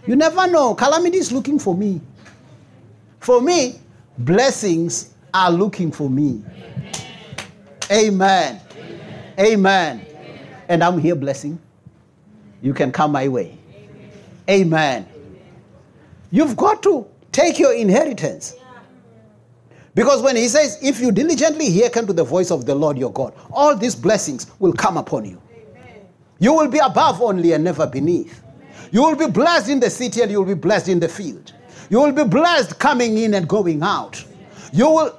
[0.06, 0.74] You never know.
[0.74, 2.00] Calamity is looking for me.
[3.20, 3.80] For me,
[4.18, 6.42] blessings are looking for me.
[7.90, 8.60] Amen.
[8.70, 9.36] Amen.
[9.38, 10.06] Amen.
[10.68, 11.58] And I'm here blessing.
[12.62, 13.58] You can come my way.
[14.48, 15.06] Amen.
[16.30, 18.54] You've got to take your inheritance.
[19.94, 23.12] Because when he says, if you diligently hearken to the voice of the Lord your
[23.12, 25.40] God, all these blessings will come upon you.
[26.38, 28.42] You will be above only and never beneath.
[28.90, 31.52] You will be blessed in the city and you will be blessed in the field.
[31.90, 34.24] You will be blessed coming in and going out.
[34.72, 35.18] You will,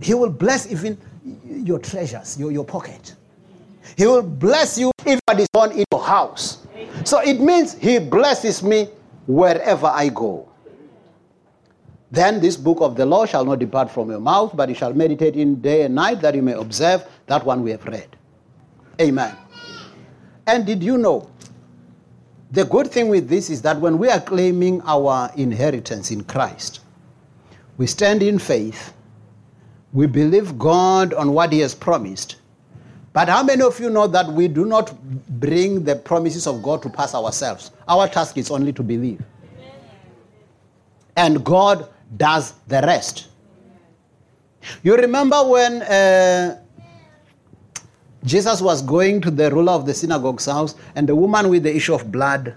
[0.00, 0.98] he will bless even
[1.44, 3.14] your treasures, your, your pocket.
[3.96, 6.66] He will bless you if it is born in your house.
[7.04, 8.88] So it means he blesses me
[9.26, 10.48] wherever I go.
[12.10, 14.92] Then this book of the law shall not depart from your mouth, but you shall
[14.92, 18.08] meditate in day and night that you may observe that one we have read.
[19.00, 19.34] Amen.
[20.46, 21.30] And did you know?
[22.52, 26.80] The good thing with this is that when we are claiming our inheritance in Christ,
[27.76, 28.94] we stand in faith,
[29.96, 32.36] we believe God on what He has promised.
[33.14, 34.94] But how many of you know that we do not
[35.40, 37.70] bring the promises of God to pass ourselves?
[37.88, 39.22] Our task is only to believe.
[41.16, 43.28] And God does the rest.
[44.82, 46.60] You remember when uh,
[48.22, 51.74] Jesus was going to the ruler of the synagogue's house, and the woman with the
[51.74, 52.54] issue of blood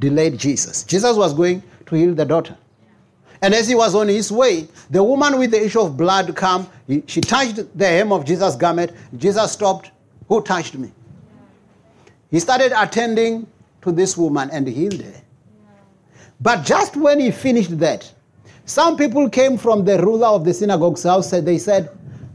[0.00, 0.82] delayed Jesus.
[0.82, 2.58] Jesus was going to heal the daughter.
[3.42, 7.02] And as he was on his way, the woman with the issue of blood came.
[7.06, 8.92] She touched the hem of Jesus' garment.
[9.16, 9.90] Jesus stopped.
[10.28, 10.92] Who touched me?
[12.30, 13.46] He started attending
[13.82, 15.22] to this woman and healed her.
[16.40, 18.12] But just when he finished that,
[18.64, 21.30] some people came from the ruler of the synagogue's house.
[21.30, 21.90] They said,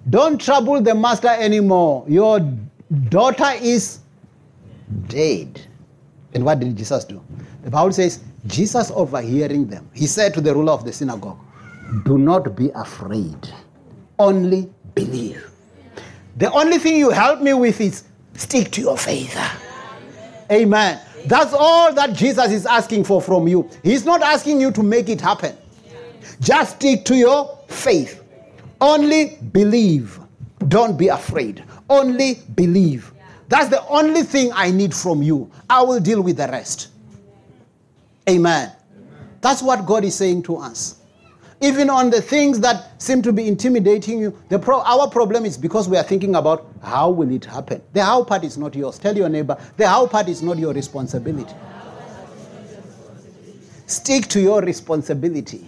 [0.09, 2.03] Don't trouble the master anymore.
[2.07, 2.39] Your
[3.09, 3.99] daughter is
[5.07, 5.61] dead.
[6.33, 7.23] And what did Jesus do?
[7.63, 11.39] The Bible says, Jesus overhearing them, he said to the ruler of the synagogue,
[12.05, 13.49] Do not be afraid,
[14.19, 15.49] only believe.
[16.37, 18.03] The only thing you help me with is
[18.33, 19.37] stick to your faith.
[20.51, 20.99] Amen.
[21.25, 23.69] That's all that Jesus is asking for from you.
[23.83, 25.57] He's not asking you to make it happen.
[26.39, 28.21] Just stick to your faith.
[28.79, 30.19] Only believe.
[30.67, 31.63] Don't be afraid.
[31.89, 33.11] Only believe.
[33.47, 35.49] That's the only thing I need from you.
[35.69, 36.89] I will deal with the rest.
[38.29, 38.71] Amen.
[39.41, 40.95] That's what God is saying to us.
[41.61, 45.87] Even on the things that seem to be intimidating you, pro- our problem is because
[45.87, 47.81] we are thinking about how will it happen.
[47.93, 48.99] The how part is not yours.
[48.99, 51.53] Tell your neighbor, the how part is not your responsibility.
[53.87, 55.65] Stick to your responsibility.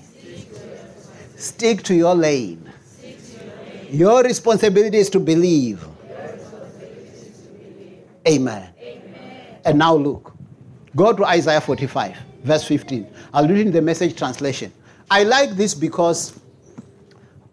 [1.36, 2.70] Stick to your lane.
[3.90, 5.86] Your responsibility is to believe.
[8.28, 8.70] Amen.
[9.64, 10.34] And now look.
[10.96, 12.18] Go to Isaiah 45,
[12.48, 13.08] verse 15.
[13.34, 14.72] I'll read in the message translation.
[15.12, 16.40] I like this because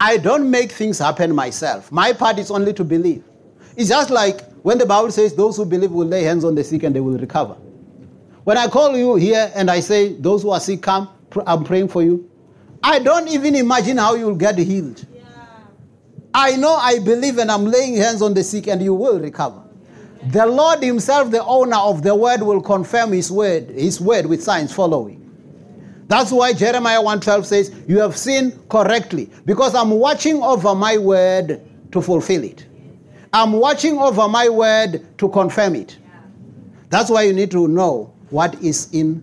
[0.00, 1.92] I don't make things happen myself.
[1.92, 3.22] My part is only to believe.
[3.76, 6.64] It's just like when the Bible says those who believe will lay hands on the
[6.64, 7.54] sick and they will recover.
[8.44, 11.08] When I call you here and I say those who are sick come,
[11.46, 12.30] I'm praying for you.
[12.82, 15.04] I don't even imagine how you'll get healed.
[15.12, 15.22] Yeah.
[16.34, 19.63] I know I believe and I'm laying hands on the sick and you will recover.
[20.28, 24.42] The Lord Himself, the owner of the word, will confirm His word, His word with
[24.42, 25.20] signs following.
[26.08, 31.60] That's why Jeremiah 1:12 says, You have seen correctly, because I'm watching over my word
[31.92, 32.66] to fulfill it.
[33.32, 35.98] I'm watching over my word to confirm it.
[36.88, 39.22] That's why you need to know what is in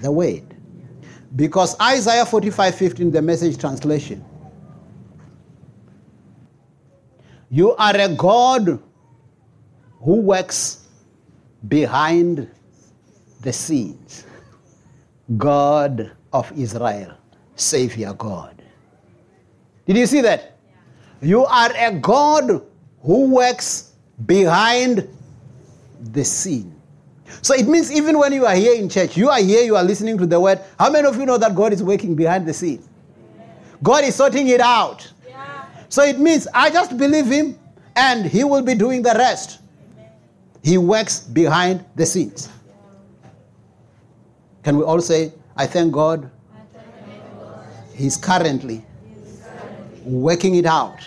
[0.00, 0.42] the word.
[1.36, 4.24] Because Isaiah 45 15, the message translation.
[7.50, 8.80] You are a God
[10.04, 10.86] who works
[11.66, 12.48] behind
[13.40, 14.24] the scenes.
[15.38, 17.14] God of Israel,
[17.56, 18.62] Savior God.
[19.86, 20.58] Did you see that?
[21.22, 22.62] You are a God
[23.00, 23.94] who works
[24.26, 25.08] behind
[26.12, 26.78] the scene.
[27.40, 29.82] So it means even when you are here in church, you are here, you are
[29.82, 30.60] listening to the word.
[30.78, 32.86] How many of you know that God is working behind the scene?
[33.82, 35.10] God is sorting it out.
[35.88, 37.58] So it means I just believe Him
[37.96, 39.60] and He will be doing the rest.
[40.64, 42.48] He works behind the scenes.
[44.62, 46.30] Can we all say, I thank God?
[47.92, 48.82] He's currently
[50.04, 51.06] working it out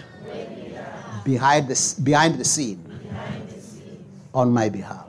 [1.25, 2.83] behind the, behind the scene
[4.31, 5.07] on my behalf.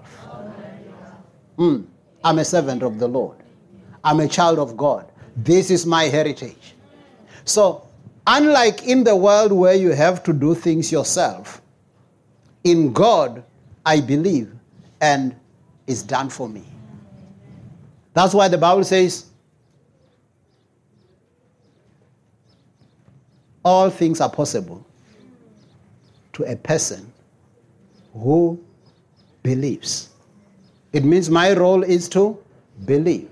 [1.58, 1.84] Mm.
[2.24, 3.36] I'm a servant of the Lord.
[4.02, 5.06] I'm a child of God.
[5.36, 6.74] This is my heritage.
[7.44, 7.86] So,
[8.26, 11.60] unlike in the world where you have to do things yourself,
[12.64, 13.44] in God
[13.88, 14.52] I believe
[15.00, 15.34] and
[15.86, 16.62] it's done for me.
[18.12, 19.30] That's why the Bible says,
[23.64, 24.84] all things are possible
[26.34, 27.10] to a person
[28.12, 28.62] who
[29.42, 30.10] believes.
[30.92, 32.38] It means my role is to
[32.84, 33.30] believe.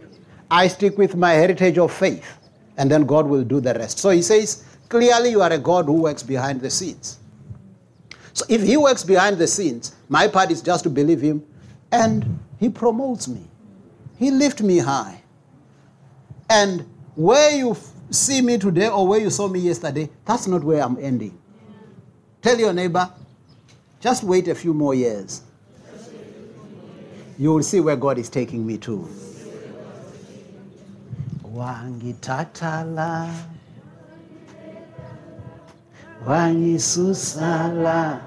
[0.50, 2.38] I stick with my heritage of faith,
[2.78, 3.98] and then God will do the rest.
[3.98, 7.18] So he says, clearly, you are a God who works behind the scenes.
[8.36, 11.42] So if he works behind the scenes, my part is just to believe him,
[11.90, 13.40] and he promotes me.
[14.18, 15.22] He lifts me high.
[16.50, 16.84] And
[17.14, 17.74] where you
[18.10, 21.38] see me today or where you saw me yesterday, that's not where I'm ending.
[22.42, 23.10] Tell your neighbor,
[24.00, 25.40] just wait a few more years.
[27.38, 29.08] You will see where God is taking me to.
[36.26, 38.20] Wangitatala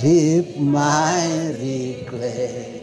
[0.00, 1.54] deep my
[2.08, 2.77] clay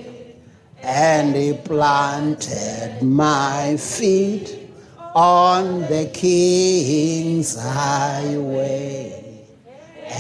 [0.86, 4.70] and he planted my feet
[5.16, 9.42] on the king's highway.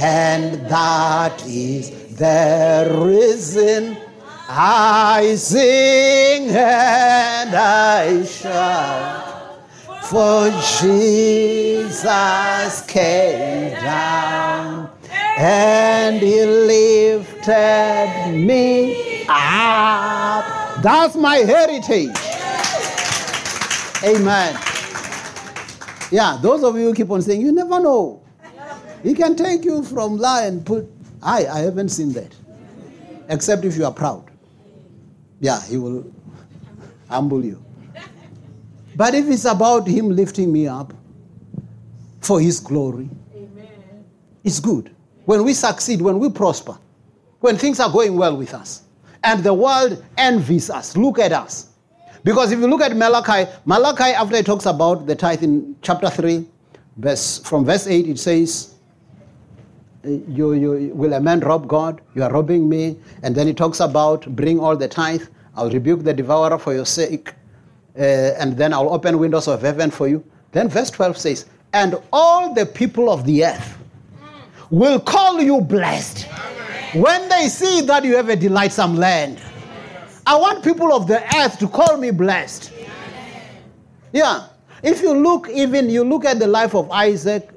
[0.01, 3.95] And that is the reason
[4.49, 9.61] I sing and I shout.
[10.05, 10.49] For
[10.82, 12.01] Jesus
[12.88, 14.89] came down
[15.38, 20.82] and he lifted me up.
[20.82, 22.15] That's my heritage.
[24.03, 24.57] Amen.
[26.11, 28.21] Yeah, those of you who keep on saying, you never know.
[29.03, 30.88] He can take you from there and put.
[31.21, 32.34] I, I haven't seen that.
[33.30, 34.30] Except if you are proud.
[35.39, 36.11] Yeah, he will
[37.09, 37.63] humble you.
[38.95, 40.93] But if it's about Him lifting me up
[42.21, 44.05] for His glory, Amen.
[44.43, 44.95] it's good.
[45.26, 46.78] When we succeed, when we prosper,
[47.41, 48.84] when things are going well with us,
[49.26, 51.69] and the world envies us, look at us.
[52.23, 56.09] Because if you look at Malachi, Malachi, after it talks about the tithe in chapter
[56.09, 56.45] 3,
[56.97, 58.76] verse, from verse 8, it says,
[60.03, 62.01] you, you will a man rob God?
[62.13, 62.97] You are robbing me.
[63.23, 65.23] And then it talks about bring all the tithe.
[65.55, 67.34] I'll rebuke the devourer for your sake
[67.97, 68.01] uh,
[68.39, 70.23] and then I'll open windows of heaven for you.
[70.51, 73.78] Then verse 12 says, And all the people of the earth
[74.69, 76.28] will call you blessed
[76.93, 79.41] when they see that you have a delightsome land.
[80.27, 82.71] I want people of the earth to call me blessed.
[84.11, 84.47] Yeah.
[84.81, 87.49] If you look, even you look at the life of Isaac,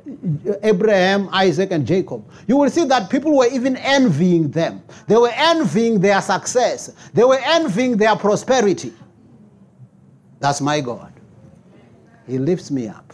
[0.63, 4.83] Abraham, Isaac, and Jacob, you will see that people were even envying them.
[5.07, 8.93] They were envying their success, they were envying their prosperity.
[10.41, 11.13] That's my God.
[12.27, 13.13] He lifts me up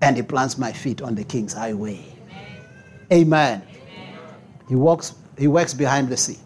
[0.00, 2.04] and he plants my feet on the king's highway.
[3.12, 3.62] Amen.
[4.68, 6.38] He walks he works behind the sea.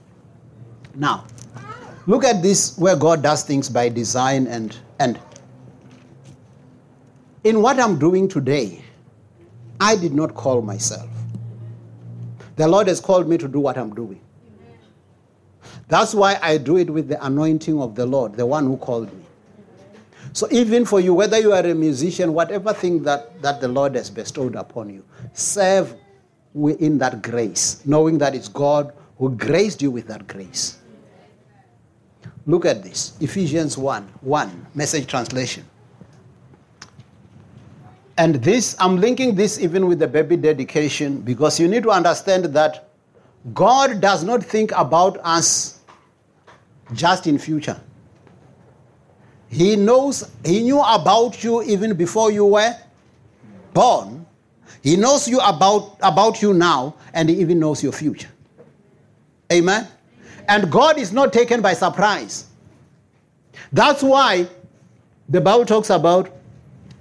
[0.94, 1.24] Now,
[2.06, 5.18] look at this where God does things by design and and
[7.44, 8.84] in what I'm doing today,
[9.80, 11.08] I did not call myself.
[12.56, 14.20] The Lord has called me to do what I'm doing.
[15.88, 19.12] That's why I do it with the anointing of the Lord, the one who called
[19.12, 19.24] me.
[20.32, 23.94] So even for you, whether you are a musician, whatever thing that, that the Lord
[23.96, 25.04] has bestowed upon you,
[25.34, 25.94] serve
[26.54, 30.78] in that grace, knowing that it's God who graced you with that grace.
[32.46, 35.64] Look at this Ephesians 1 1, message translation.
[38.18, 42.44] And this, I'm linking this even with the baby dedication because you need to understand
[42.46, 42.88] that
[43.54, 45.80] God does not think about us
[46.92, 47.80] just in future.
[49.48, 52.74] He knows, he knew about you even before you were
[53.74, 54.21] born.
[54.82, 58.28] He knows you about, about you now, and he even knows your future.
[59.52, 59.86] Amen.
[60.48, 62.46] And God is not taken by surprise.
[63.72, 64.48] That's why
[65.28, 66.30] the Bible talks about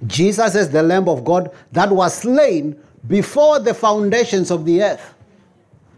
[0.06, 5.14] Jesus as the Lamb of God that was slain before the foundations of the earth.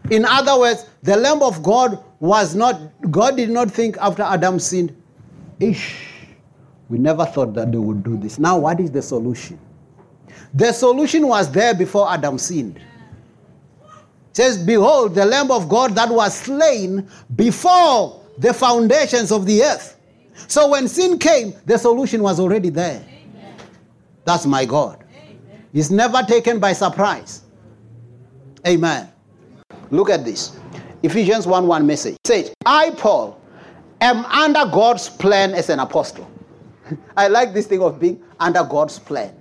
[0.09, 2.79] In other words, the Lamb of God was not,
[3.11, 4.95] God did not think after Adam sinned,
[5.59, 6.25] Ish,
[6.89, 8.37] we never thought that they would do this.
[8.37, 9.59] Now, what is the solution?
[10.55, 12.77] The solution was there before Adam sinned.
[12.77, 19.63] It says, Behold, the Lamb of God that was slain before the foundations of the
[19.63, 19.99] earth.
[20.47, 23.05] So when sin came, the solution was already there.
[24.23, 25.03] That's my God.
[25.73, 27.41] He's never taken by surprise.
[28.65, 29.11] Amen.
[29.91, 30.57] Look at this.
[31.03, 32.15] Ephesians 1 1 message.
[32.25, 33.39] Says, I, Paul,
[33.99, 36.29] am under God's plan as an apostle.
[37.17, 39.35] I like this thing of being under God's plan.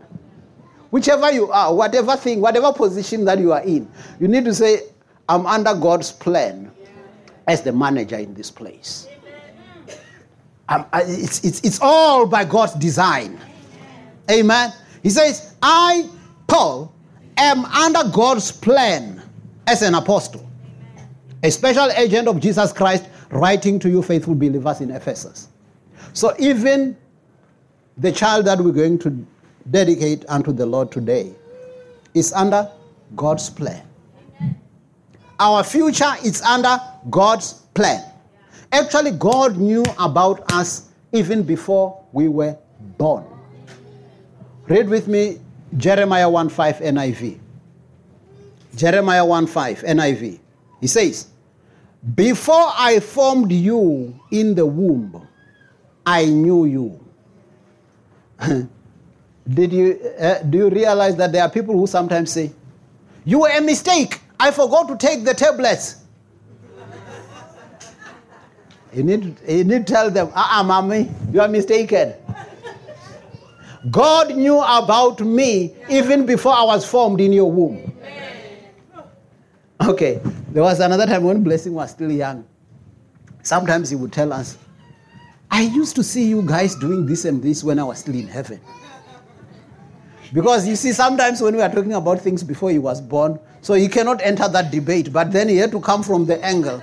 [0.94, 3.90] Whichever you are, whatever thing, whatever position that you are in,
[4.20, 4.82] you need to say,
[5.28, 6.70] I'm under God's plan
[7.48, 9.08] as the manager in this place.
[10.68, 13.40] Um, it's, it's, it's all by God's design.
[14.30, 14.72] Amen.
[15.02, 16.08] He says, I,
[16.46, 16.94] Paul,
[17.38, 19.20] am under God's plan
[19.66, 20.48] as an apostle,
[21.42, 25.48] a special agent of Jesus Christ, writing to you, faithful believers in Ephesus.
[26.12, 26.96] So even
[27.98, 29.26] the child that we're going to
[29.70, 31.32] dedicate unto the Lord today
[32.14, 32.70] is under
[33.16, 33.82] God's plan.
[35.38, 36.78] Our future is under
[37.10, 38.04] God's plan.
[38.72, 42.56] Actually, God knew about us even before we were
[42.98, 43.24] born.
[44.68, 45.40] Read with me
[45.76, 47.38] Jeremiah 1 5 NIV.
[48.76, 50.38] Jeremiah 1 5 NIV.
[50.80, 51.28] He says,
[52.14, 55.26] Before I formed you in the womb,
[56.06, 57.00] I knew you.
[59.48, 62.50] Did you uh, do you realize that there are people who sometimes say,
[63.24, 64.20] "You were a mistake.
[64.40, 65.96] I forgot to take the tablets."
[68.92, 72.14] you need you need to tell them, "Ah, uh-uh, mommy, you are mistaken."
[73.90, 77.92] God knew about me even before I was formed in your womb.
[79.82, 80.20] Okay,
[80.52, 82.46] there was another time when Blessing was still young.
[83.42, 84.56] Sometimes he would tell us,
[85.50, 88.26] I used to see you guys doing this and this when I was still in
[88.26, 88.58] heaven.
[90.34, 93.74] Because you see, sometimes when we are talking about things before he was born, so
[93.74, 96.82] he cannot enter that debate, but then he had to come from the angle.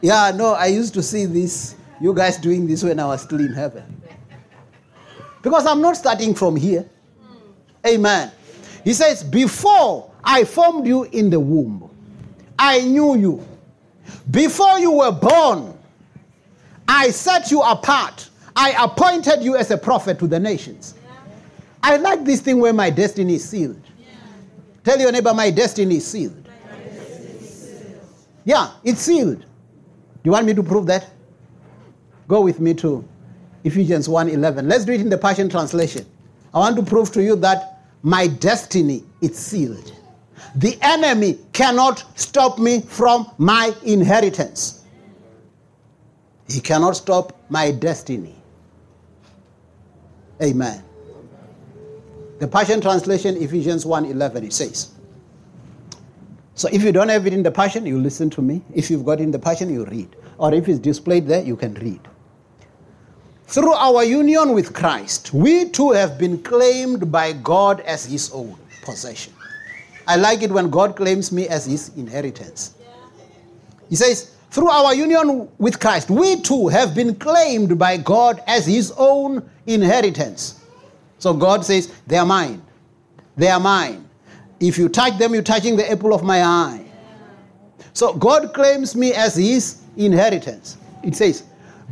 [0.00, 3.40] Yeah, no, I used to see this, you guys doing this when I was still
[3.40, 4.00] in heaven.
[5.42, 6.88] Because I'm not starting from here.
[7.84, 8.30] Amen.
[8.84, 11.90] He says, Before I formed you in the womb,
[12.56, 13.44] I knew you.
[14.30, 15.76] Before you were born,
[16.86, 18.30] I set you apart.
[18.54, 20.94] I appointed you as a prophet to the nations.
[21.82, 23.80] I like this thing where my destiny is sealed.
[23.98, 24.06] Yeah.
[24.84, 26.44] Tell your neighbor, my destiny is sealed.
[26.44, 28.00] Destiny is sealed.
[28.44, 29.40] Yeah, it's sealed.
[29.40, 29.46] Do
[30.24, 31.10] you want me to prove that?
[32.28, 33.04] Go with me to
[33.64, 34.68] Ephesians 1:11.
[34.68, 36.06] Let's read in the Passion Translation.
[36.54, 39.92] I want to prove to you that my destiny is sealed.
[40.54, 44.84] The enemy cannot stop me from my inheritance.
[46.48, 48.34] He cannot stop my destiny.
[50.42, 50.82] Amen.
[52.42, 54.88] The Passion Translation, Ephesians 1:11, it says.
[56.56, 58.62] So if you don't have it in the Passion, you listen to me.
[58.74, 60.16] If you've got it in the Passion, you read.
[60.38, 62.00] Or if it's displayed there, you can read.
[63.46, 68.56] Through our union with Christ, we too have been claimed by God as his own
[68.84, 69.32] possession.
[70.08, 72.74] I like it when God claims me as his inheritance.
[73.88, 78.66] He says, through our union with Christ, we too have been claimed by God as
[78.66, 80.56] his own inheritance.
[81.22, 82.60] So God says, They are mine.
[83.36, 84.08] They are mine.
[84.58, 86.84] If you touch them, you're touching the apple of my eye.
[87.92, 90.78] So God claims me as his inheritance.
[91.04, 91.44] It says,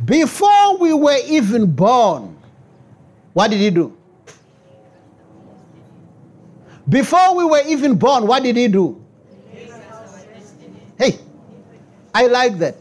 [0.03, 2.35] Before we were even born,
[3.31, 3.95] what did he do?
[6.89, 9.01] Before we were even born, what did he do?
[10.97, 11.19] Hey,
[12.13, 12.75] I like that.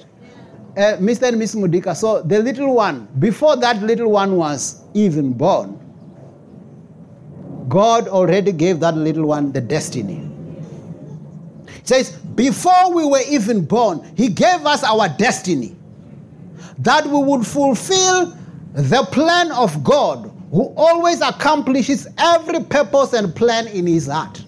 [0.76, 1.28] Uh, Mr.
[1.28, 1.96] and Miss Mudika.
[1.96, 5.80] So the little one, before that little one was even born,
[7.71, 10.29] God already gave that little one the destiny.
[11.68, 15.77] He says, before we were even born, He gave us our destiny
[16.79, 18.37] that we would fulfill
[18.73, 24.45] the plan of God who always accomplishes every purpose and plan in His heart.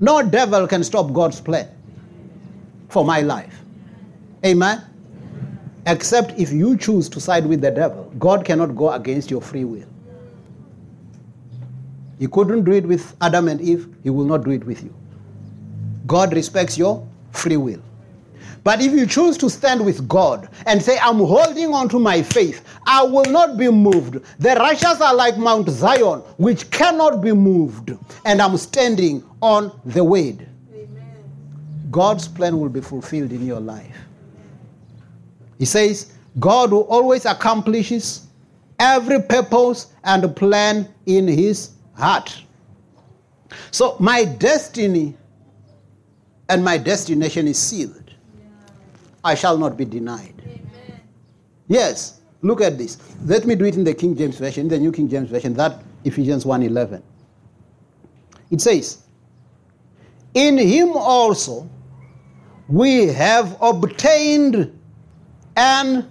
[0.00, 1.68] No devil can stop God's plan
[2.88, 3.60] for my life.
[4.44, 4.82] Amen?
[5.86, 9.64] Except if you choose to side with the devil, God cannot go against your free
[9.64, 9.88] will.
[12.18, 14.94] He couldn't do it with Adam and Eve, He will not do it with you.
[16.06, 17.80] God respects your free will.
[18.62, 22.22] But if you choose to stand with God and say, I'm holding on to my
[22.22, 24.20] faith, I will not be moved.
[24.38, 27.92] The righteous are like Mount Zion, which cannot be moved,
[28.24, 30.48] and I'm standing on the word.
[31.90, 33.96] God's plan will be fulfilled in your life.
[35.58, 38.26] He says, God who always accomplishes
[38.80, 42.42] every purpose and plan in his heart.
[43.70, 45.16] So my destiny
[46.48, 48.12] and my destination is sealed.
[49.22, 50.34] I shall not be denied.
[50.44, 51.00] Amen.
[51.68, 52.98] Yes, look at this.
[53.24, 55.82] Let me do it in the King James Version, the New King James Version, that
[56.04, 57.02] Ephesians 1:11.
[58.50, 58.98] It says,
[60.34, 61.68] "In him also
[62.68, 64.78] we have obtained
[65.56, 66.10] an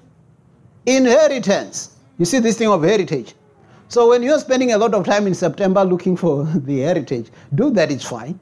[0.86, 3.36] inheritance." You see this thing of heritage.
[3.94, 7.70] So when you're spending a lot of time in September looking for the heritage, do
[7.74, 8.40] that, it's fine.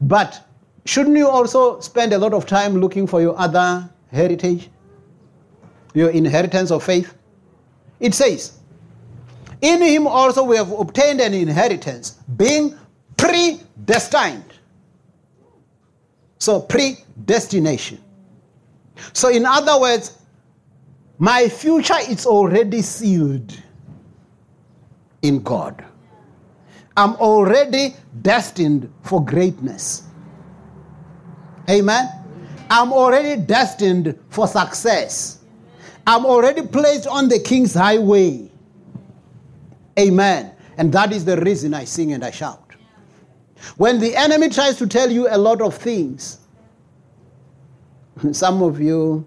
[0.00, 0.46] But
[0.84, 4.70] shouldn't you also spend a lot of time looking for your other heritage?
[5.94, 7.12] Your inheritance of faith?
[7.98, 8.60] It says,
[9.62, 12.78] In him also we have obtained an inheritance, being
[13.16, 14.44] predestined.
[16.38, 17.98] So, predestination.
[19.12, 20.16] So, in other words,
[21.18, 23.60] my future is already sealed
[25.24, 25.82] in God.
[26.96, 30.04] I'm already destined for greatness.
[31.68, 32.08] Amen.
[32.70, 35.38] I'm already destined for success.
[36.06, 38.50] I'm already placed on the king's highway.
[39.98, 40.52] Amen.
[40.76, 42.60] And that is the reason I sing and I shout.
[43.78, 46.38] When the enemy tries to tell you a lot of things,
[48.32, 49.24] some of you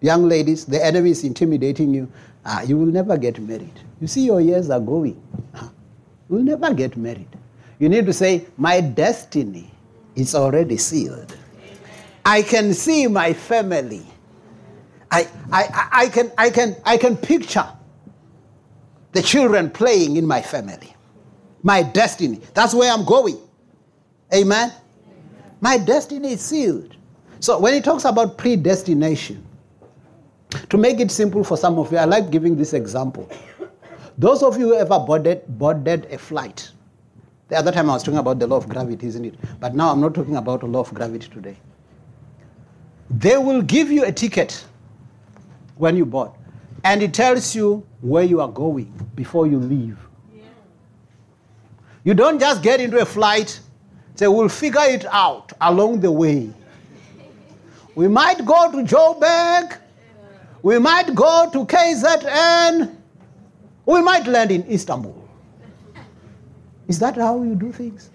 [0.00, 2.10] young ladies, the enemy is intimidating you.
[2.44, 3.78] Ah, you will never get married.
[4.00, 5.20] You see, your years are going.
[6.28, 7.28] You will never get married.
[7.78, 9.70] You need to say, My destiny
[10.14, 11.36] is already sealed.
[12.24, 14.06] I can see my family.
[15.10, 17.68] I, I, I, can, I, can, I can picture
[19.12, 20.94] the children playing in my family.
[21.62, 22.40] My destiny.
[22.54, 23.38] That's where I'm going.
[24.34, 24.72] Amen?
[25.60, 26.96] My destiny is sealed.
[27.40, 29.44] So when he talks about predestination,
[30.68, 33.28] to make it simple for some of you, I like giving this example.
[34.18, 36.70] Those of you who ever boarded, boarded a flight,
[37.48, 39.34] the other time I was talking about the law of gravity, isn't it?
[39.60, 41.56] But now I'm not talking about the law of gravity today.
[43.10, 44.64] They will give you a ticket
[45.76, 46.30] when you board,
[46.84, 49.98] and it tells you where you are going before you leave.
[52.04, 53.60] You don't just get into a flight,
[54.14, 56.50] say, we'll figure it out along the way.
[57.94, 59.78] We might go to Joburg,
[60.62, 62.96] we might go to KZN.
[63.84, 65.28] We might land in Istanbul.
[66.88, 68.10] Is that how you do things?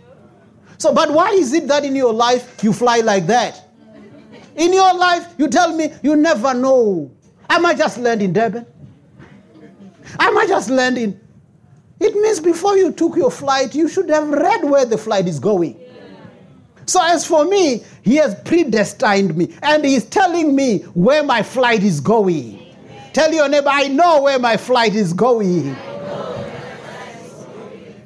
[0.78, 3.64] So, but why is it that in your life you fly like that?
[4.56, 7.12] In your life, you tell me you never know.
[7.50, 8.66] I might just land in Durban.
[10.20, 11.20] I might just land in.
[12.00, 15.40] It means before you took your flight, you should have read where the flight is
[15.40, 15.80] going.
[16.88, 21.84] So, as for me, He has predestined me and He's telling me where my flight
[21.84, 22.76] is going.
[23.14, 25.76] Tell your neighbor, I know where my flight is going.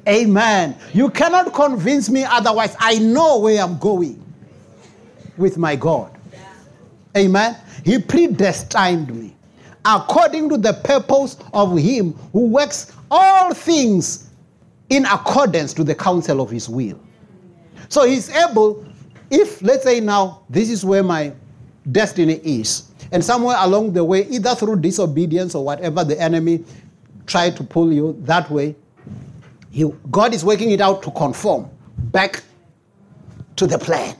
[0.08, 0.76] Amen.
[0.92, 2.74] You cannot convince me otherwise.
[2.80, 4.20] I know where I'm going
[5.36, 6.10] with my God.
[7.16, 7.56] Amen.
[7.84, 9.36] He predestined me
[9.84, 14.30] according to the purpose of Him who works all things
[14.88, 16.98] in accordance to the counsel of His will.
[17.92, 18.86] So he's able,
[19.28, 21.30] if, let's say now, this is where my
[21.90, 26.64] destiny is, and somewhere along the way, either through disobedience or whatever the enemy
[27.26, 28.74] tried to pull you that way,
[29.70, 31.68] he, God is working it out to conform
[31.98, 32.42] back
[33.56, 34.16] to the plan.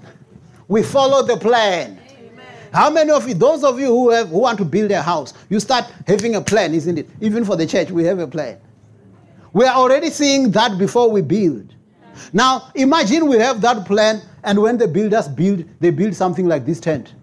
[0.68, 1.98] We follow the plan.
[2.10, 2.46] Amen.
[2.74, 5.32] How many of you, those of you who, have, who want to build a house,
[5.48, 7.08] you start having a plan, isn't it?
[7.22, 8.60] Even for the church, we have a plan.
[9.54, 11.74] We are already seeing that before we build.
[12.32, 16.64] Now, imagine we have that plan, and when the builders build, they build something like
[16.66, 17.14] this tent.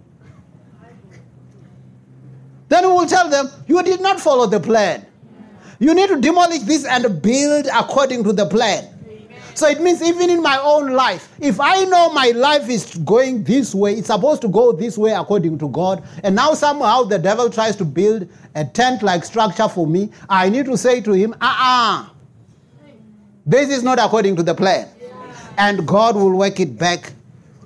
[2.69, 5.05] Then we will tell them, You did not follow the plan.
[5.79, 8.95] You need to demolish this and build according to the plan.
[9.55, 13.43] So it means even in my own life, if I know my life is going
[13.43, 17.19] this way, it's supposed to go this way according to God, and now somehow the
[17.19, 21.11] devil tries to build a tent like structure for me, I need to say to
[21.11, 22.09] him, uh uh
[23.49, 24.87] this is not according to the plan.
[25.57, 27.13] And God will work it back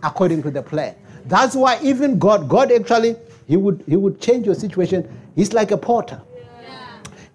[0.01, 0.95] according to the plan.
[1.25, 3.15] That's why even God, God actually,
[3.47, 5.07] He would He would change your situation.
[5.35, 6.21] He's like a potter.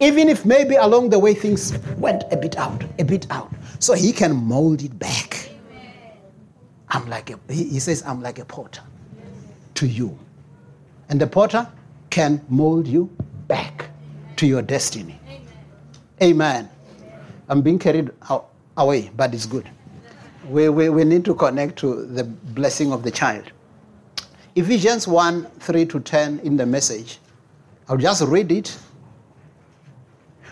[0.01, 3.53] Even if maybe along the way things went a bit out, a bit out.
[3.81, 5.51] So he can mold it back.
[6.89, 8.83] I'm like a, he says, I'm like a potter
[9.75, 10.17] to you.
[11.09, 11.69] And the potter
[12.11, 13.11] can mold you
[13.49, 13.91] back
[14.37, 15.21] to your destiny.
[16.23, 16.71] Amen.
[17.49, 18.11] I'm being carried
[18.77, 19.69] away, but it's good.
[20.47, 23.53] We, we, we need to connect to the blessing of the child.
[24.55, 27.19] Ephesians 1 3 to 10 in the message.
[27.89, 28.77] I'll just read it.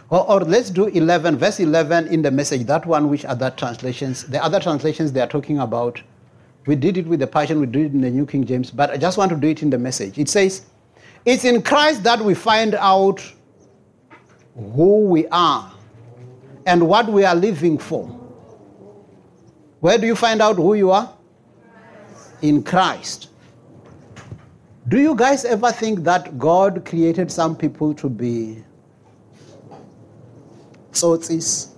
[0.08, 4.24] Or, or, let's do 11, verse 11 in the message, that one which other translations,
[4.24, 6.00] the other translations they are talking about.
[6.66, 8.90] We did it with the Passion, we did it in the New King James, but
[8.90, 10.16] I just want to do it in the message.
[10.18, 10.66] It says,
[11.24, 13.20] It's in Christ that we find out
[14.54, 15.72] who we are
[16.66, 18.06] and what we are living for.
[19.80, 21.12] Where do you find out who you are?
[22.42, 23.28] In Christ.
[24.88, 28.62] Do you guys ever think that God created some people to be
[30.92, 31.70] tsotsis,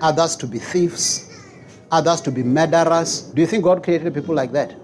[0.00, 1.30] others to be thieves,
[1.90, 3.22] others to be murderers?
[3.22, 4.74] Do you think God created people like that?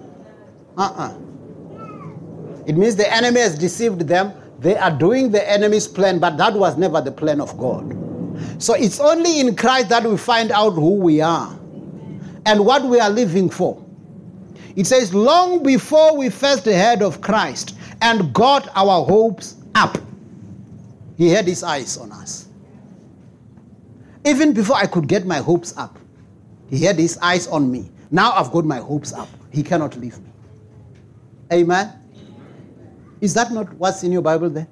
[0.76, 1.08] Uh uh-uh.
[1.08, 4.32] uh It means the enemy has deceived them.
[4.58, 8.03] They are doing the enemy's plan, but that was never the plan of God.
[8.58, 11.50] So it's only in Christ that we find out who we are
[12.46, 13.82] and what we are living for.
[14.76, 19.98] It says, long before we first heard of Christ and got our hopes up,
[21.16, 22.48] he had his eyes on us.
[24.24, 25.98] Even before I could get my hopes up,
[26.70, 27.90] he had his eyes on me.
[28.10, 29.28] Now I've got my hopes up.
[29.52, 30.30] He cannot leave me.
[31.52, 31.92] Amen.
[33.20, 34.66] Is that not what's in your Bible there?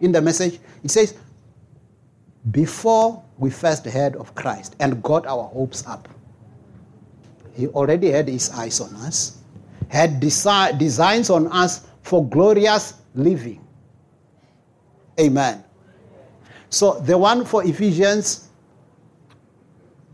[0.00, 0.58] In the message?
[0.82, 1.14] It says,
[2.50, 6.08] before we first heard of Christ and got our hopes up,
[7.54, 9.38] he already had his eyes on us,
[9.88, 13.64] had desi- designs on us for glorious living.
[15.18, 15.64] Amen.
[16.68, 18.48] So the one for Ephesians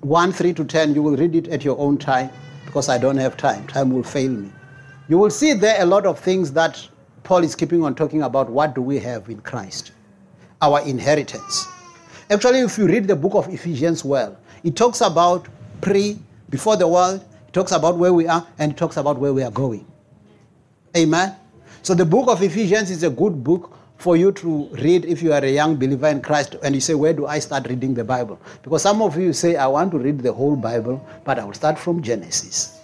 [0.03, 2.31] 1 3 to 10, you will read it at your own time
[2.65, 3.67] because I don't have time.
[3.67, 4.51] Time will fail me.
[5.09, 6.87] You will see there a lot of things that
[7.25, 8.49] Paul is keeping on talking about.
[8.49, 9.93] What do we have in Christ?
[10.63, 11.67] Our inheritance.
[12.31, 15.49] Actually, if you read the book of Ephesians well, it talks about
[15.81, 16.17] pre,
[16.49, 19.43] before the world, it talks about where we are, and it talks about where we
[19.43, 19.85] are going.
[20.97, 21.35] Amen.
[21.83, 25.33] So the book of Ephesians is a good book for you to read if you
[25.33, 28.05] are a young believer in Christ and you say, Where do I start reading the
[28.05, 28.41] Bible?
[28.63, 31.55] Because some of you say, I want to read the whole Bible, but I will
[31.55, 32.79] start from Genesis.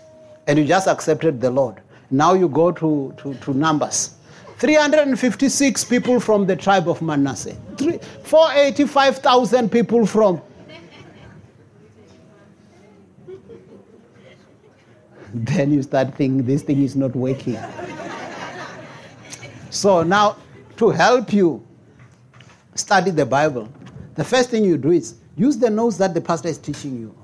[0.49, 1.81] And you just accepted the Lord.
[2.11, 4.16] Now you go to, to, to Numbers.
[4.59, 7.55] 356 people from the tribe of Manasseh,
[8.25, 10.41] 485,000 people from
[15.35, 17.59] then you start thinking this thing is not working.
[19.71, 20.37] so now,
[20.77, 21.67] to help you
[22.75, 23.69] study the Bible,
[24.15, 27.15] the first thing you do is use the notes that the pastor is teaching you.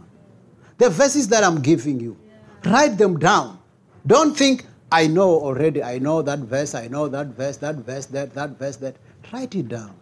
[0.79, 2.19] The verses that I'm giving you,
[2.65, 3.59] write them down.
[4.07, 8.07] Don't think, I know already, I know that verse, I know that verse, that verse,
[8.07, 8.97] that, that verse, that.
[9.33, 9.95] Write it down.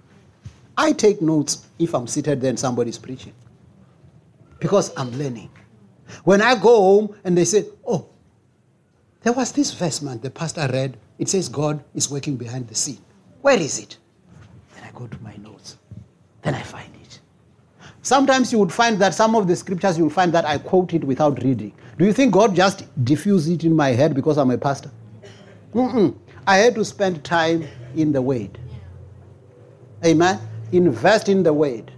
[0.76, 3.34] I take notes if I'm seated there and somebody's preaching
[4.59, 5.51] because I'm learning.
[6.24, 8.09] When I go home and they say, Oh,
[9.22, 10.97] there was this verse, man, the pastor read.
[11.18, 12.99] It says God is working behind the scene.
[13.43, 13.99] Where is it?
[14.74, 15.76] Then I go to my notes.
[16.43, 16.89] Then I find.
[18.11, 21.04] Sometimes you would find that some of the scriptures you'll find that I quote it
[21.04, 21.72] without reading.
[21.96, 24.90] Do you think God just diffused it in my head because I'm a pastor?
[25.72, 26.16] Mm-mm.
[26.44, 28.58] I had to spend time in the Word.
[30.04, 30.40] Amen.
[30.72, 31.92] Invest in the Word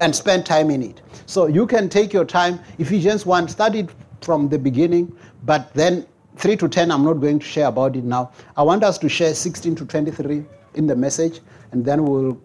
[0.00, 1.02] and spend time in it.
[1.26, 2.60] So you can take your time.
[2.78, 3.90] Ephesians 1, study it
[4.20, 5.12] from the beginning,
[5.42, 8.30] but then 3 to 10, I'm not going to share about it now.
[8.56, 11.40] I want us to share 16 to 23 in the message,
[11.72, 12.40] and then we'll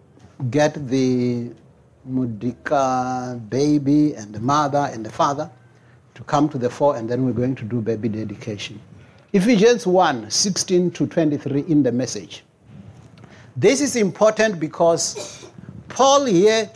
[0.50, 1.52] get the
[2.06, 5.50] Mudika baby and the mother and the father
[6.14, 8.80] to come to the fore, and then we're going to do baby dedication.
[9.32, 12.44] Ephesians 1 16 to 23 in the message.
[13.56, 15.46] This is important because
[15.88, 16.70] Paul here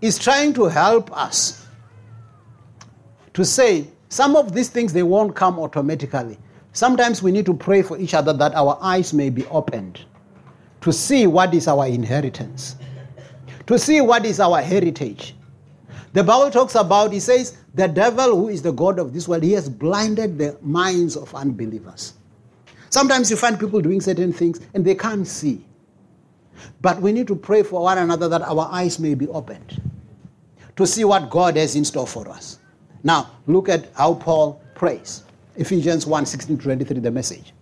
[0.00, 1.66] is trying to help us
[3.34, 6.38] to say some of these things they won't come automatically.
[6.72, 10.00] Sometimes we need to pray for each other that our eyes may be opened
[10.80, 12.76] to see what is our inheritance,
[13.70, 15.36] to see what is our heritage.
[16.12, 19.44] The Bible talks about, he says, the devil, who is the God of this world,
[19.44, 22.14] he has blinded the minds of unbelievers.
[22.88, 25.64] Sometimes you find people doing certain things and they can't see.
[26.80, 29.80] But we need to pray for one another that our eyes may be opened
[30.74, 32.58] to see what God has in store for us.
[33.04, 35.22] Now, look at how Paul prays.
[35.54, 37.54] Ephesians 1 16 23, the message.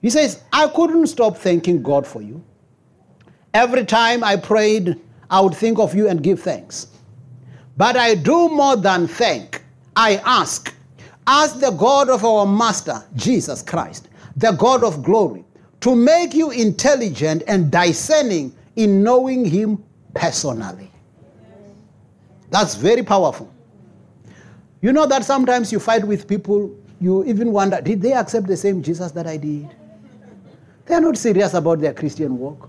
[0.00, 2.42] He says, I couldn't stop thanking God for you.
[3.52, 4.98] Every time I prayed,
[5.30, 6.88] I would think of you and give thanks.
[7.76, 9.62] But I do more than thank.
[9.96, 10.74] I ask.
[11.26, 15.44] Ask the God of our Master, Jesus Christ, the God of glory,
[15.80, 19.82] to make you intelligent and discerning in knowing Him
[20.14, 20.90] personally.
[22.50, 23.52] That's very powerful.
[24.82, 28.56] You know that sometimes you fight with people, you even wonder, did they accept the
[28.56, 29.68] same Jesus that I did?
[30.86, 32.68] They're not serious about their Christian walk.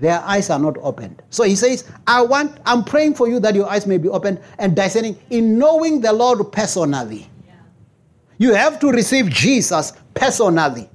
[0.00, 1.22] Their eyes are not opened.
[1.30, 4.40] So he says, I want, I'm praying for you that your eyes may be opened
[4.58, 7.28] and discerning in knowing the Lord personally.
[8.38, 10.88] You have to receive Jesus personally.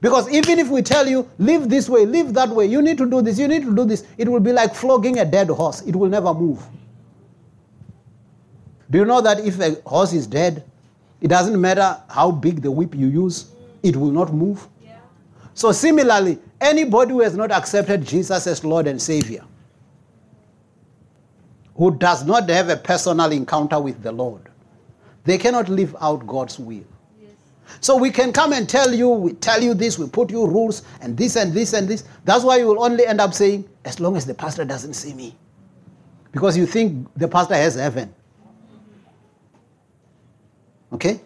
[0.00, 3.08] Because even if we tell you, live this way, live that way, you need to
[3.08, 5.82] do this, you need to do this, it will be like flogging a dead horse.
[5.82, 6.60] It will never move.
[8.90, 10.64] Do you know that if a horse is dead,
[11.20, 13.52] it doesn't matter how big the whip you use,
[13.84, 14.66] it will not move?
[15.54, 19.44] So, similarly, anybody who has not accepted Jesus as Lord and Savior,
[21.74, 24.48] who does not have a personal encounter with the Lord,
[25.24, 26.84] they cannot live out God's will.
[27.80, 30.82] So we can come and tell you, we tell you this, we put you rules
[31.00, 32.04] and this and this and this.
[32.24, 35.14] That's why you will only end up saying, as long as the pastor doesn't see
[35.14, 35.36] me.
[36.32, 38.14] Because you think the pastor has heaven.
[40.92, 41.20] Okay?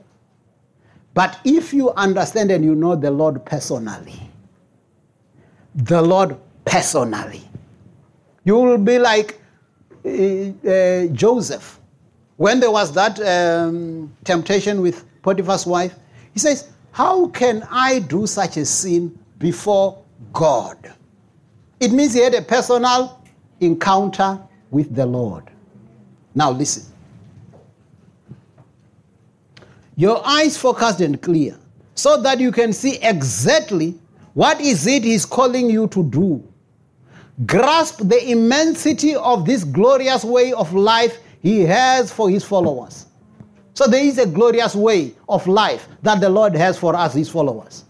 [1.16, 4.20] But if you understand and you know the Lord personally,
[5.74, 6.36] the Lord
[6.66, 7.40] personally,
[8.44, 9.40] you will be like
[10.04, 11.80] uh, uh, Joseph.
[12.36, 15.94] When there was that um, temptation with Potiphar's wife,
[16.34, 20.04] he says, How can I do such a sin before
[20.34, 20.92] God?
[21.80, 23.22] It means he had a personal
[23.60, 24.38] encounter
[24.70, 25.44] with the Lord.
[26.34, 26.84] Now listen.
[29.96, 31.58] Your eyes focused and clear
[31.94, 33.98] so that you can see exactly
[34.34, 36.46] what is it he's calling you to do.
[37.46, 43.06] Grasp the immensity of this glorious way of life he has for his followers.
[43.72, 47.28] So there is a glorious way of life that the Lord has for us, his
[47.28, 47.84] followers.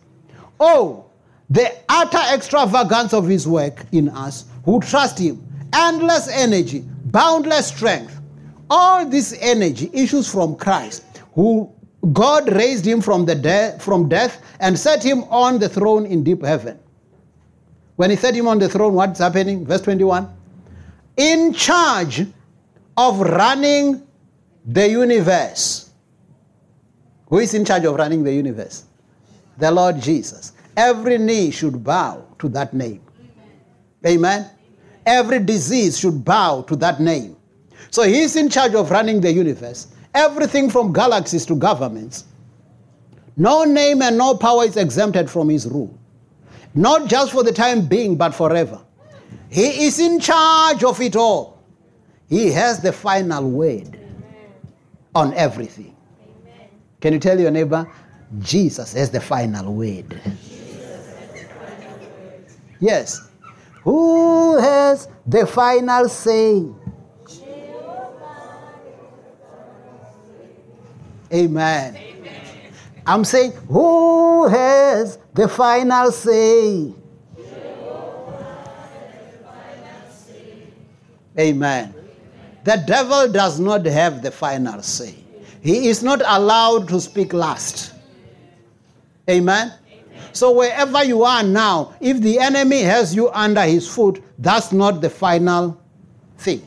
[0.58, 1.04] Oh,
[1.50, 8.20] the utter extravagance of his work in us who trust him, endless energy, boundless strength.
[8.68, 11.04] All this energy issues from Christ,
[11.34, 11.72] who
[12.12, 16.22] God raised him from, the de- from death and set him on the throne in
[16.22, 16.78] deep heaven.
[17.96, 19.66] When he set him on the throne, what's happening?
[19.66, 20.28] Verse 21.
[21.16, 22.26] In charge
[22.96, 24.06] of running
[24.66, 25.90] the universe.
[27.28, 28.84] Who is in charge of running the universe?
[29.58, 30.52] The Lord Jesus.
[30.76, 33.00] Every knee should bow to that name.
[34.06, 34.50] Amen.
[35.06, 37.36] Every disease should bow to that name.
[37.90, 39.88] So he's in charge of running the universe.
[40.16, 42.24] Everything from galaxies to governments.
[43.36, 45.96] No name and no power is exempted from his rule.
[46.74, 48.80] Not just for the time being, but forever.
[49.50, 51.62] He is in charge of it all.
[52.30, 54.00] He has the final word
[55.14, 55.94] on everything.
[56.22, 56.70] Amen.
[57.02, 57.86] Can you tell your neighbor,
[58.40, 60.18] Jesus has the final word?
[62.80, 63.20] Yes.
[63.84, 66.64] Who has the final say?
[71.32, 71.96] Amen.
[71.96, 72.72] Amen.
[73.06, 76.92] I'm saying, who has the final say?
[81.38, 81.94] Amen.
[82.64, 85.14] The devil does not have the final say.
[85.60, 87.92] He is not allowed to speak last.
[89.28, 89.72] Amen?
[90.32, 95.00] So, wherever you are now, if the enemy has you under his foot, that's not
[95.00, 95.80] the final
[96.38, 96.66] thing.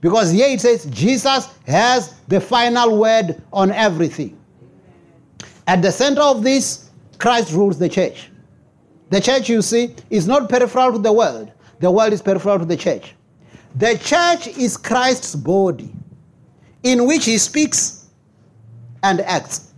[0.00, 4.38] Because here it says Jesus has the final word on everything.
[5.66, 8.30] At the center of this, Christ rules the church.
[9.10, 12.64] The church, you see, is not peripheral to the world, the world is peripheral to
[12.64, 13.14] the church.
[13.76, 15.92] The church is Christ's body,
[16.82, 18.08] in which he speaks
[19.02, 19.72] and acts,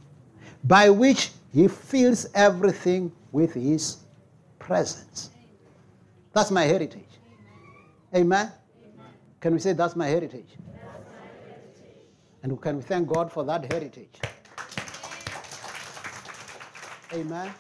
[0.65, 3.99] by which he fills everything with his
[4.59, 5.31] presence.
[6.33, 7.05] That's my heritage.
[8.15, 8.51] Amen?
[9.43, 10.51] Can we say that's my heritage?
[10.57, 11.97] That's my heritage?
[12.45, 14.21] And can we thank God for that heritage?
[17.13, 17.53] Amen.